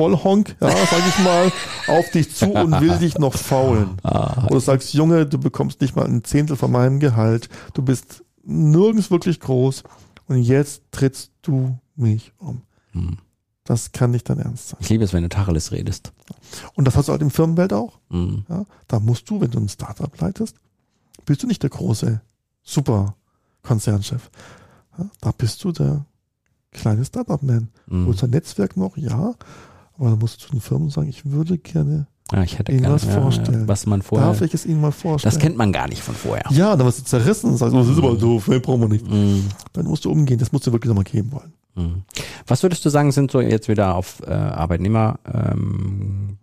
Vollhonk, 0.00 0.56
ja, 0.62 0.70
sag 0.70 1.06
ich 1.06 1.18
mal, 1.22 1.52
auf 1.88 2.10
dich 2.10 2.34
zu 2.34 2.46
und 2.52 2.80
will 2.80 2.96
dich 2.98 3.18
noch 3.18 3.34
faulen. 3.34 3.98
Ah, 4.02 4.44
Oder 4.44 4.54
du 4.54 4.60
sagst, 4.60 4.94
Junge, 4.94 5.26
du 5.26 5.38
bekommst 5.38 5.82
nicht 5.82 5.94
mal 5.94 6.06
ein 6.06 6.24
Zehntel 6.24 6.56
von 6.56 6.72
meinem 6.72 7.00
Gehalt. 7.00 7.50
Du 7.74 7.82
bist 7.82 8.24
nirgends 8.42 9.10
wirklich 9.10 9.40
groß 9.40 9.82
und 10.26 10.42
jetzt 10.42 10.84
trittst 10.90 11.32
du 11.42 11.78
mich 11.96 12.32
um. 12.38 12.62
mhm. 12.94 13.18
Das 13.64 13.92
kann 13.92 14.10
nicht 14.10 14.28
dein 14.28 14.38
Ernst 14.38 14.70
sein. 14.70 14.78
Ich 14.80 14.88
liebe 14.88 15.04
es, 15.04 15.12
wenn 15.12 15.22
du 15.22 15.28
Tacheles 15.28 15.70
redest. 15.70 16.12
Und 16.74 16.86
das 16.86 16.96
hast 16.96 17.08
du 17.08 17.12
halt 17.12 17.20
im 17.22 17.30
Firmenwelt 17.30 17.74
auch. 17.74 17.98
Mhm. 18.08 18.46
Ja, 18.48 18.64
da 18.88 19.00
musst 19.00 19.28
du, 19.28 19.40
wenn 19.42 19.50
du 19.50 19.60
ein 19.60 19.68
Startup 19.68 20.10
leitest, 20.18 20.56
bist 21.26 21.42
du 21.42 21.46
nicht 21.46 21.62
der 21.62 21.70
große 21.70 22.22
super 22.62 23.16
Konzernchef. 23.62 24.30
Ja, 24.98 25.10
da 25.20 25.30
bist 25.32 25.62
du 25.62 25.72
der 25.72 26.06
kleine 26.72 27.04
Startup-Man. 27.04 27.68
Mhm. 27.86 28.14
ein 28.22 28.30
Netzwerk 28.30 28.76
noch, 28.76 28.96
ja, 28.96 29.34
aber 30.00 30.10
da 30.10 30.16
musst 30.16 30.40
du 30.42 30.46
zu 30.46 30.50
den 30.52 30.60
Firmen 30.60 30.90
sagen, 30.90 31.08
ich 31.08 31.30
würde 31.30 31.58
gerne, 31.58 32.06
Ja, 32.32 32.42
ich 32.42 32.58
hätte 32.58 32.72
Ihnen 32.72 32.80
gerne, 32.80 32.94
was 32.96 33.04
vorstellen. 33.04 33.60
Ja, 33.62 33.68
was 33.68 33.86
man 33.86 34.02
vorher, 34.02 34.28
darf 34.28 34.40
ich 34.40 34.52
es 34.54 34.66
Ihnen 34.66 34.80
mal 34.80 34.90
vorstellen? 34.92 35.32
das 35.32 35.40
kennt 35.40 35.56
man 35.56 35.72
gar 35.72 35.86
nicht 35.88 36.02
von 36.02 36.14
vorher. 36.14 36.44
ja, 36.50 36.74
dann 36.76 36.86
wirst 36.86 37.00
du 37.00 37.04
zerrissen 37.04 37.50
und 37.50 37.56
sagst, 37.58 37.74
oh, 37.74 37.78
das 37.78 37.88
ist 37.88 37.98
aber 37.98 38.16
doof, 38.16 38.48
nee, 38.48 38.58
brauchen 38.58 38.80
wir 38.80 38.88
nicht. 38.88 39.08
Mhm. 39.08 39.44
Dann 39.74 39.86
musst 39.86 40.04
du 40.04 40.10
umgehen, 40.10 40.38
das 40.38 40.50
musst 40.52 40.66
du 40.66 40.72
wirklich 40.72 40.88
nochmal 40.88 41.04
geben 41.04 41.30
wollen. 41.32 41.52
Mhm. 41.76 42.02
Was 42.46 42.62
würdest 42.62 42.84
du 42.84 42.88
sagen, 42.90 43.12
sind 43.12 43.30
so 43.30 43.40
jetzt 43.40 43.68
wieder 43.68 43.94
auf 43.94 44.20
äh, 44.26 44.32
Arbeitnehmer 44.32 45.18
ähm, 45.32 46.38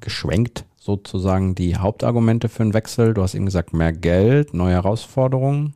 geschwenkt, 0.00 0.64
sozusagen 0.76 1.54
die 1.54 1.76
Hauptargumente 1.76 2.48
für 2.48 2.62
einen 2.62 2.74
Wechsel? 2.74 3.14
Du 3.14 3.22
hast 3.22 3.34
eben 3.34 3.44
gesagt, 3.46 3.72
mehr 3.72 3.92
Geld, 3.92 4.54
neue 4.54 4.74
Herausforderungen, 4.74 5.74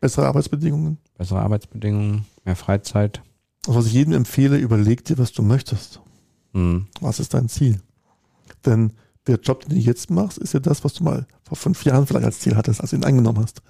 Bessere 0.00 0.26
Arbeitsbedingungen. 0.26 0.98
bessere 1.16 1.40
Arbeitsbedingungen, 1.40 2.24
mehr 2.44 2.56
Freizeit. 2.56 3.22
Also 3.66 3.78
was 3.78 3.86
ich 3.86 3.92
jedem 3.92 4.12
empfehle, 4.14 4.56
überleg 4.56 5.04
dir, 5.04 5.16
was 5.18 5.30
du 5.32 5.42
möchtest. 5.42 6.00
Hm. 6.52 6.86
Was 7.00 7.20
ist 7.20 7.34
dein 7.34 7.48
Ziel? 7.48 7.80
Denn 8.64 8.92
der 9.26 9.36
Job, 9.36 9.60
den 9.64 9.70
du 9.70 9.76
jetzt 9.76 10.10
machst, 10.10 10.38
ist 10.38 10.54
ja 10.54 10.60
das, 10.60 10.84
was 10.84 10.94
du 10.94 11.04
mal 11.04 11.26
vor 11.44 11.56
fünf 11.56 11.84
Jahren 11.84 12.06
vielleicht 12.06 12.26
als 12.26 12.40
Ziel 12.40 12.56
hattest, 12.56 12.80
als 12.80 12.90
du 12.90 12.96
ihn 12.96 13.04
angenommen 13.04 13.40
hast. 13.40 13.62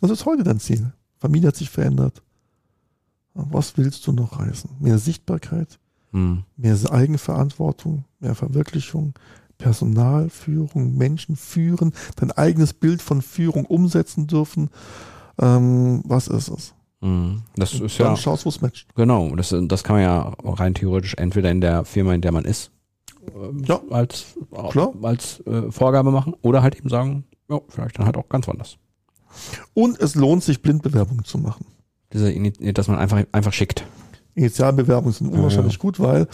Was 0.00 0.10
ist 0.10 0.26
heute 0.26 0.42
dein 0.42 0.60
Ziel? 0.60 0.92
Familie 1.18 1.48
hat 1.48 1.56
sich 1.56 1.70
verändert. 1.70 2.22
Was 3.34 3.76
willst 3.76 4.06
du 4.06 4.12
noch 4.12 4.38
reißen? 4.38 4.70
Mehr 4.80 4.98
Sichtbarkeit, 4.98 5.78
Hm. 6.12 6.42
mehr 6.56 6.76
Eigenverantwortung, 6.90 8.04
mehr 8.18 8.34
Verwirklichung, 8.34 9.14
Personalführung, 9.58 10.96
Menschen 10.96 11.36
führen, 11.36 11.92
dein 12.16 12.32
eigenes 12.32 12.72
Bild 12.74 13.02
von 13.02 13.22
Führung 13.22 13.66
umsetzen 13.66 14.26
dürfen. 14.26 14.70
Ähm, 15.38 16.02
was 16.04 16.26
ist 16.28 16.48
es? 16.48 16.74
Hm. 17.02 17.42
Das 17.56 17.72
ist 17.74 17.98
Dann 17.98 18.08
ja, 18.08 18.16
schaust, 18.16 18.44
wo 18.44 18.50
es 18.50 18.60
matcht. 18.60 18.86
genau, 18.94 19.34
das, 19.34 19.54
das 19.58 19.84
kann 19.84 19.96
man 19.96 20.02
ja 20.02 20.34
rein 20.44 20.74
theoretisch 20.74 21.14
entweder 21.14 21.50
in 21.50 21.60
der 21.60 21.84
Firma, 21.84 22.12
in 22.14 22.20
der 22.20 22.32
man 22.32 22.44
ist, 22.44 22.70
ähm, 23.34 23.64
Ja. 23.64 23.80
als, 23.90 24.34
Klar. 24.70 24.92
als 25.02 25.40
äh, 25.46 25.70
Vorgabe 25.70 26.10
machen 26.10 26.34
oder 26.42 26.62
halt 26.62 26.76
eben 26.76 26.88
sagen, 26.90 27.24
ja, 27.48 27.58
vielleicht 27.68 27.98
dann 27.98 28.06
halt 28.06 28.16
auch 28.16 28.28
ganz 28.28 28.46
woanders. 28.46 28.76
Und 29.74 29.98
es 30.00 30.14
lohnt 30.14 30.42
sich, 30.42 30.60
Blindbewerbungen 30.60 31.24
zu 31.24 31.38
machen. 31.38 31.64
Diese, 32.12 32.32
dass 32.72 32.88
man 32.88 32.98
einfach, 32.98 33.22
einfach 33.32 33.52
schickt. 33.52 33.84
Initialbewerbungen 34.34 35.12
sind 35.12 35.28
unwahrscheinlich 35.32 35.78
gut, 35.78 36.00
weil 36.00 36.26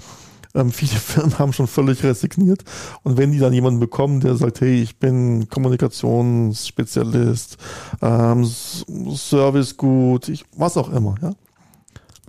ähm, 0.56 0.72
viele 0.72 0.90
Firmen 0.98 1.38
haben 1.38 1.52
schon 1.52 1.66
völlig 1.68 2.02
resigniert. 2.02 2.64
Und 3.02 3.16
wenn 3.18 3.32
die 3.32 3.38
dann 3.38 3.52
jemanden 3.52 3.80
bekommen, 3.80 4.20
der 4.20 4.36
sagt, 4.36 4.60
hey, 4.60 4.82
ich 4.82 4.98
bin 4.98 5.48
Kommunikationsspezialist, 5.48 7.56
ähm, 8.02 8.44
Service 8.44 9.76
gut, 9.76 10.28
ich, 10.28 10.44
was 10.56 10.76
auch 10.76 10.90
immer, 10.92 11.14
ja. 11.22 11.32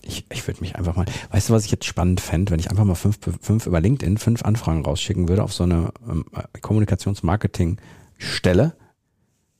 Ich, 0.03 0.25
ich 0.31 0.47
würde 0.47 0.61
mich 0.61 0.75
einfach 0.77 0.95
mal, 0.95 1.05
weißt 1.31 1.49
du, 1.49 1.53
was 1.53 1.65
ich 1.65 1.71
jetzt 1.71 1.83
spannend 1.85 2.21
fände, 2.21 2.51
wenn 2.51 2.59
ich 2.61 2.69
einfach 2.69 2.85
mal 2.85 2.95
fünf, 2.95 3.19
fünf 3.41 3.65
über 3.65 3.81
LinkedIn 3.81 4.17
fünf 4.17 4.43
Anfragen 4.43 4.85
rausschicken 4.85 5.27
würde 5.27 5.43
auf 5.43 5.51
so 5.51 5.63
eine 5.65 5.89
ähm, 6.09 6.23
Kommunikationsmarketing-Stelle 6.61 8.73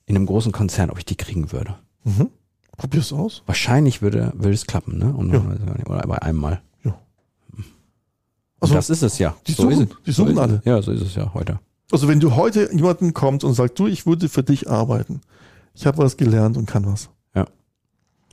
in 0.06 0.16
einem 0.16 0.26
großen 0.26 0.54
Konzern, 0.54 0.90
ob 0.90 1.00
ich 1.00 1.06
die 1.06 1.18
kriegen 1.18 1.52
würde. 1.52 1.76
Mhm. 2.06 2.30
Probier's 2.78 3.12
aus. 3.12 3.44
Wahrscheinlich 3.46 4.02
würde, 4.02 4.32
würde 4.36 4.54
es 4.54 4.68
klappen, 4.68 4.98
ne? 4.98 5.14
Und 5.14 5.34
Ja. 5.34 5.42
oder 5.86 6.08
bei 6.08 6.22
einem 6.22 6.40
Mal. 6.40 6.62
Also, 8.60 8.74
das 8.74 8.90
ist 8.90 9.04
es 9.04 9.18
ja. 9.20 9.36
die 9.46 9.52
so 9.54 9.64
suchen- 9.70 9.90
die 10.06 10.12
so 10.12 10.24
suchen 10.24 10.34
ist 10.34 10.40
alle. 10.40 10.62
Ja, 10.66 10.82
so 10.82 10.92
ist 10.92 11.02
es 11.02 11.16
ja 11.16 11.34
heute. 11.34 11.60
also 11.92 12.08
wenn 12.08 12.20
du 12.20 12.36
heute 12.36 12.74
jemanden 12.74 13.14
kommt 13.14 13.44
und 13.44 13.54
sagt, 13.54 13.78
du, 13.80 13.88
ich 13.88 14.06
würde 14.06 14.30
für 14.30 14.44
dich 14.44 14.70
arbeiten. 14.70 15.22
Ich 15.74 15.86
habe 15.86 16.00
was 16.00 16.18
gelernt 16.18 16.58
und 16.58 16.66
kann 16.66 16.86
was. 16.86 17.10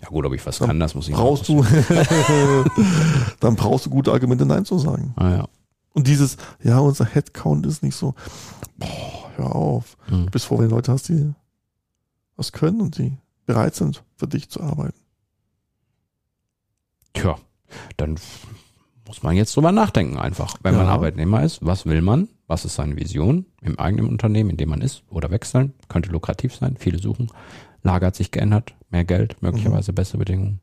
Ja 0.00 0.10
gut, 0.10 0.26
ob 0.26 0.34
ich 0.34 0.44
was 0.44 0.58
Dann 0.58 0.68
kann, 0.68 0.80
das 0.80 0.94
muss 0.94 1.08
ich 1.08 1.14
Brauchst 1.14 1.48
du, 1.48 1.64
dann 3.40 3.56
brauchst 3.56 3.86
du 3.86 3.90
gute 3.90 4.12
Argumente, 4.12 4.44
Nein 4.44 4.66
zu 4.66 4.78
sagen. 4.78 5.14
Ah, 5.16 5.30
ja. 5.30 5.48
Und 5.94 6.06
dieses, 6.08 6.36
ja, 6.62 6.78
unser 6.78 7.06
Headcount 7.06 7.64
ist 7.64 7.82
nicht 7.82 7.94
so, 7.96 8.14
boah, 8.76 9.30
hör 9.36 9.56
auf. 9.56 9.96
Hm. 10.08 10.26
Du 10.26 10.30
bist 10.30 10.44
froh, 10.44 10.58
wenn 10.58 10.68
Leute 10.68 10.92
hast, 10.92 11.08
die 11.08 11.32
was 12.36 12.52
können 12.52 12.82
und 12.82 12.98
die 12.98 13.16
bereit 13.46 13.76
sind, 13.76 14.04
für 14.16 14.26
dich 14.26 14.50
zu 14.50 14.60
arbeiten. 14.60 14.98
Tja, 17.14 17.36
dann 17.96 18.16
muss 19.06 19.22
man 19.22 19.36
jetzt 19.36 19.54
drüber 19.56 19.72
nachdenken 19.72 20.18
einfach. 20.18 20.56
Wenn 20.62 20.74
man 20.76 20.86
Ja. 20.86 20.92
Arbeitnehmer 20.92 21.42
ist, 21.42 21.64
was 21.64 21.86
will 21.86 22.00
man? 22.02 22.28
Was 22.46 22.64
ist 22.64 22.74
seine 22.74 22.96
Vision 22.96 23.46
im 23.62 23.78
eigenen 23.78 24.06
Unternehmen, 24.08 24.50
in 24.50 24.56
dem 24.56 24.68
man 24.70 24.80
ist? 24.80 25.02
Oder 25.10 25.30
wechseln? 25.30 25.72
Könnte 25.88 26.10
lukrativ 26.10 26.54
sein. 26.54 26.76
Viele 26.78 26.98
suchen. 26.98 27.30
Lage 27.82 28.06
hat 28.06 28.16
sich 28.16 28.30
geändert. 28.30 28.74
Mehr 28.90 29.04
Geld, 29.04 29.40
möglicherweise 29.42 29.92
Mhm. 29.92 29.96
bessere 29.96 30.18
Bedingungen. 30.18 30.60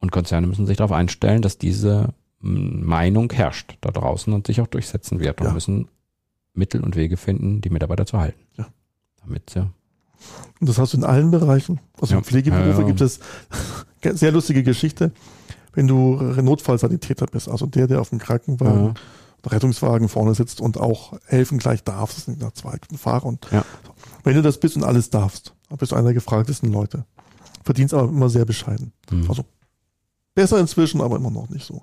Und 0.00 0.12
Konzerne 0.12 0.46
müssen 0.46 0.66
sich 0.66 0.76
darauf 0.76 0.92
einstellen, 0.92 1.42
dass 1.42 1.58
diese 1.58 2.14
mm, 2.40 2.84
Meinung 2.86 3.32
herrscht 3.32 3.76
da 3.80 3.90
draußen 3.90 4.32
und 4.32 4.46
sich 4.46 4.60
auch 4.60 4.66
durchsetzen 4.68 5.18
wird. 5.20 5.40
Und 5.40 5.48
Ja. 5.48 5.52
müssen 5.52 5.88
Mittel 6.54 6.82
und 6.82 6.94
Wege 6.96 7.16
finden, 7.16 7.60
die 7.60 7.70
Mitarbeiter 7.70 8.06
zu 8.06 8.18
halten. 8.18 8.38
Ja. 8.56 8.66
Damit 9.22 9.50
sie 9.50 9.60
Und 10.60 10.68
das 10.68 10.78
hast 10.78 10.92
du 10.92 10.98
in 10.98 11.04
allen 11.04 11.30
Bereichen. 11.30 11.80
Also 12.00 12.14
Ja. 12.14 12.20
Pflegeberufe 12.20 12.70
Ja, 12.70 12.78
ja. 12.80 12.86
gibt 12.86 13.00
es 13.00 13.18
sehr 14.20 14.32
lustige 14.32 14.62
Geschichte, 14.62 15.10
wenn 15.78 15.86
du 15.86 16.16
Notfallsanitäter 16.42 17.26
bist, 17.26 17.48
also 17.48 17.64
der, 17.66 17.86
der 17.86 18.00
auf 18.00 18.08
dem 18.10 18.18
Krankenwagen, 18.18 18.86
Ja. 18.86 18.94
oder 19.44 19.52
Rettungswagen 19.52 20.08
vorne 20.08 20.34
sitzt 20.34 20.60
und 20.60 20.76
auch 20.76 21.12
helfen 21.26 21.58
gleich 21.58 21.84
darf. 21.84 22.12
Das 22.16 22.24
sind 22.24 22.42
der 22.42 22.52
zweiten 22.52 22.98
Fahrer. 22.98 23.26
Und 23.26 23.46
Ja. 23.52 23.64
wenn 24.24 24.34
du 24.34 24.42
das 24.42 24.58
bist 24.58 24.74
und 24.74 24.82
alles 24.82 25.10
darfst, 25.10 25.54
dann 25.68 25.78
bist 25.78 25.92
du 25.92 25.96
einer 25.96 26.06
der 26.06 26.14
gefragtesten 26.14 26.72
Leute. 26.72 27.04
Verdienst 27.62 27.94
aber 27.94 28.08
immer 28.08 28.28
sehr 28.28 28.44
bescheiden. 28.44 28.92
hm. 29.08 29.26
Also 29.28 29.44
besser 30.34 30.58
inzwischen, 30.58 31.00
aber 31.00 31.14
immer 31.14 31.30
noch 31.30 31.48
nicht 31.48 31.64
so. 31.64 31.80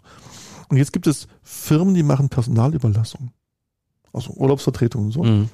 Und 0.68 0.76
jetzt 0.76 0.92
gibt 0.92 1.08
es 1.08 1.28
Firmen, 1.42 1.94
die 1.94 2.04
machen 2.04 2.28
Personalüberlassung. 2.28 3.32
Also 4.12 4.32
Urlaubsvertretung 4.34 5.06
und 5.06 5.12
so. 5.12 5.24
Mhm. 5.24 5.50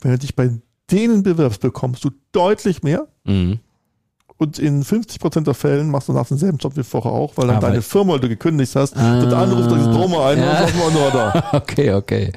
Wenn 0.00 0.10
du 0.12 0.18
dich 0.18 0.34
bei 0.34 0.50
denen 0.90 1.22
bewirbst, 1.22 1.60
bekommst 1.60 2.02
du 2.04 2.10
deutlich 2.32 2.82
mehr. 2.82 3.06
Mhm. 3.24 3.60
Und 4.38 4.58
in 4.58 4.82
50% 4.84 5.44
der 5.44 5.54
Fällen 5.54 5.90
machst 5.90 6.08
du 6.08 6.12
nach 6.12 6.26
denselben 6.26 6.58
Job 6.58 6.76
wie 6.76 6.82
vorher 6.82 7.12
auch, 7.12 7.32
weil 7.36 7.46
dann 7.46 7.56
Ah, 7.56 7.62
weil- 7.62 7.70
deine 7.70 7.82
Firma, 7.82 8.14
die 8.16 8.20
du 8.22 8.28
gekündigt 8.28 8.76
hast, 8.76 8.96
Ah. 8.96 9.20
wird 9.22 9.32
anruft, 9.32 9.70
sagt, 9.70 9.82
jetzt 9.82 9.90
brauchen 9.92 10.12
wir 10.12 10.26
einen, 10.26 10.42
Ja. 10.42 10.64
und 10.64 10.74
wir 10.74 10.90
nur 11.00 11.10
da. 11.10 11.50
Okay, 11.52 11.92
okay. 11.94 12.32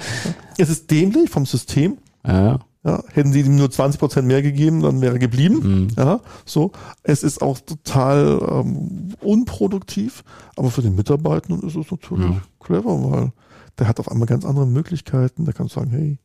Es 0.57 0.69
ist 0.69 0.89
dämlich 0.89 1.29
vom 1.29 1.45
System. 1.45 1.97
Ja. 2.25 2.59
Ja, 2.85 3.03
hätten 3.11 3.33
sie 3.33 3.41
ihm 3.41 3.57
nur 3.57 3.69
20% 3.69 4.25
mehr 4.25 4.41
gegeben, 4.41 4.79
dann 4.81 5.01
wäre 5.01 5.15
er 5.15 5.19
geblieben. 5.19 5.59
Mhm. 5.81 5.87
Ja, 5.97 6.21
so. 6.45 6.71
Es 7.03 7.23
ist 7.23 7.41
auch 7.41 7.59
total 7.59 8.39
ähm, 8.49 9.13
unproduktiv, 9.19 10.23
aber 10.55 10.71
für 10.71 10.81
den 10.81 10.95
Mitarbeitenden 10.95 11.67
ist 11.67 11.75
es 11.75 11.91
natürlich 11.91 12.29
Ja. 12.29 12.41
clever, 12.61 13.11
weil 13.11 13.31
der 13.77 13.89
hat 13.89 13.99
auf 13.99 14.09
einmal 14.09 14.27
ganz 14.27 14.45
andere 14.45 14.65
Möglichkeiten. 14.65 15.43
Der 15.43 15.53
kann 15.53 15.67
sagen, 15.67 15.89
hey, 15.91 16.19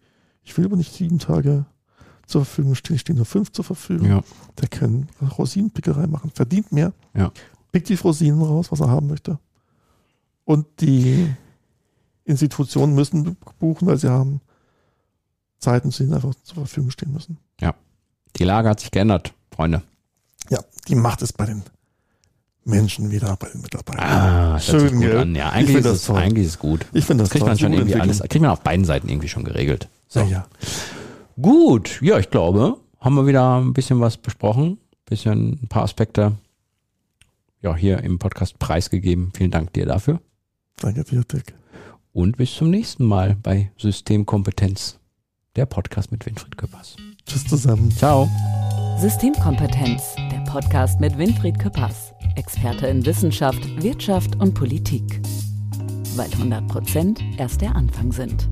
ich 0.45 0.57
will 0.57 0.67
aber 0.67 0.77
nicht 0.77 0.95
sieben 0.95 1.19
Tage 1.19 1.65
zur 2.27 2.45
Verfügung 2.45 2.75
stehen, 2.75 2.97
ich 2.97 3.03
stehe 3.03 3.17
nur 3.17 3.27
fünf 3.27 3.53
zur 3.53 3.65
Verfügung. 3.65 4.09
Ja. 4.09 4.23
Der 4.61 4.69
kann 4.69 5.09
Rosinenpickerei 5.39 6.07
machen, 6.07 6.31
verdient 6.35 6.73
mehr, 6.73 6.93
Ja. 7.15 7.31
pickt 7.73 7.89
die 7.89 7.95
Rosinen 7.95 8.41
raus, 8.43 8.71
was 8.71 8.81
er 8.81 8.89
haben 8.89 9.07
möchte. 9.09 9.39
Und 10.45 10.67
die 10.81 11.35
Institutionen 12.25 12.95
müssen 12.95 13.37
buchen, 13.59 13.87
weil 13.87 13.99
sie 13.99 14.09
haben 14.11 14.41
Zeiten, 15.59 15.91
zu 15.91 16.03
denen 16.03 16.15
einfach 16.15 16.35
zur 16.43 16.57
Verfügung 16.57 16.91
stehen 16.91 17.13
müssen. 17.13 17.39
Die 18.37 18.43
Lage 18.45 18.69
hat 18.69 18.81
sich 18.81 18.91
geändert, 18.91 19.33
Freunde. 19.55 19.83
Ja, 20.51 20.59
die 20.89 20.97
Macht 20.97 21.23
ist 21.23 21.35
bei 21.35 21.47
den 21.47 21.63
Menschen 22.65 23.13
wieder, 23.13 23.37
bei 23.37 23.49
den 23.49 23.61
Mitarbeitern. 23.61 24.05
Ah, 24.05 24.59
Schön, 24.59 24.97
gut 25.01 25.11
an. 25.13 25.35
Ja, 25.37 25.51
Ich 25.51 25.55
eigentlich 25.55 25.77
ist, 25.77 25.85
das 25.87 26.03
es, 26.03 26.11
eigentlich 26.11 26.47
ist 26.47 26.51
es 26.55 26.59
gut. 26.59 26.85
Ich 26.93 27.05
finde 27.05 27.23
Das 27.23 27.29
das 27.29 27.33
kriegt 27.35 27.47
man 27.47 27.57
schon 27.57 27.73
irgendwie 27.73 27.95
alles, 27.95 28.19
kriegt 28.19 28.41
man 28.41 28.51
auf 28.51 28.63
beiden 28.63 28.85
Seiten 28.85 29.09
irgendwie 29.09 29.29
schon 29.29 29.45
geregelt. 29.45 29.89
So. 30.09 30.19
Ja, 30.21 30.27
ja. 30.27 30.47
Gut, 31.41 32.01
ja, 32.01 32.19
ich 32.19 32.31
glaube, 32.31 32.79
haben 33.01 33.17
wir 33.17 33.27
wieder 33.27 33.59
ein 33.61 33.73
bisschen 33.73 34.01
was 34.01 34.17
besprochen, 34.17 34.79
bisschen 35.05 35.59
ein 35.63 35.69
paar 35.69 35.83
Aspekte 35.83 36.33
ja, 37.61 37.75
hier 37.75 38.03
im 38.03 38.19
Podcast 38.19 38.59
preisgegeben. 38.59 39.33
Vielen 39.35 39.51
Dank 39.51 39.73
dir 39.73 39.87
dafür. 39.87 40.21
Danke 40.81 41.03
Dick. 41.05 41.55
Und 42.13 42.37
bis 42.37 42.55
zum 42.55 42.71
nächsten 42.71 43.05
Mal 43.05 43.37
bei 43.43 43.73
Systemkompetenz, 43.79 45.01
der 45.57 45.67
Podcast 45.67 46.13
mit 46.13 46.25
Winfried 46.27 46.57
Köppers. 46.57 46.97
Tschüss 47.27 47.47
zusammen. 47.47 47.91
Ciao. 47.91 48.29
Systemkompetenz, 49.01 50.15
der 50.31 50.45
Podcast 50.49 51.01
mit 51.01 51.19
Winfried 51.19 51.59
Küppers, 51.59 52.13
Experte 52.37 52.87
in 52.87 53.05
Wissenschaft, 53.05 53.83
Wirtschaft 53.83 54.37
und 54.37 54.55
Politik. 54.55 55.21
Weil 56.15 56.31
100 56.33 56.69
Prozent 56.69 57.21
erst 57.39 57.61
der 57.61 57.75
Anfang 57.75 58.13
sind. 58.13 58.49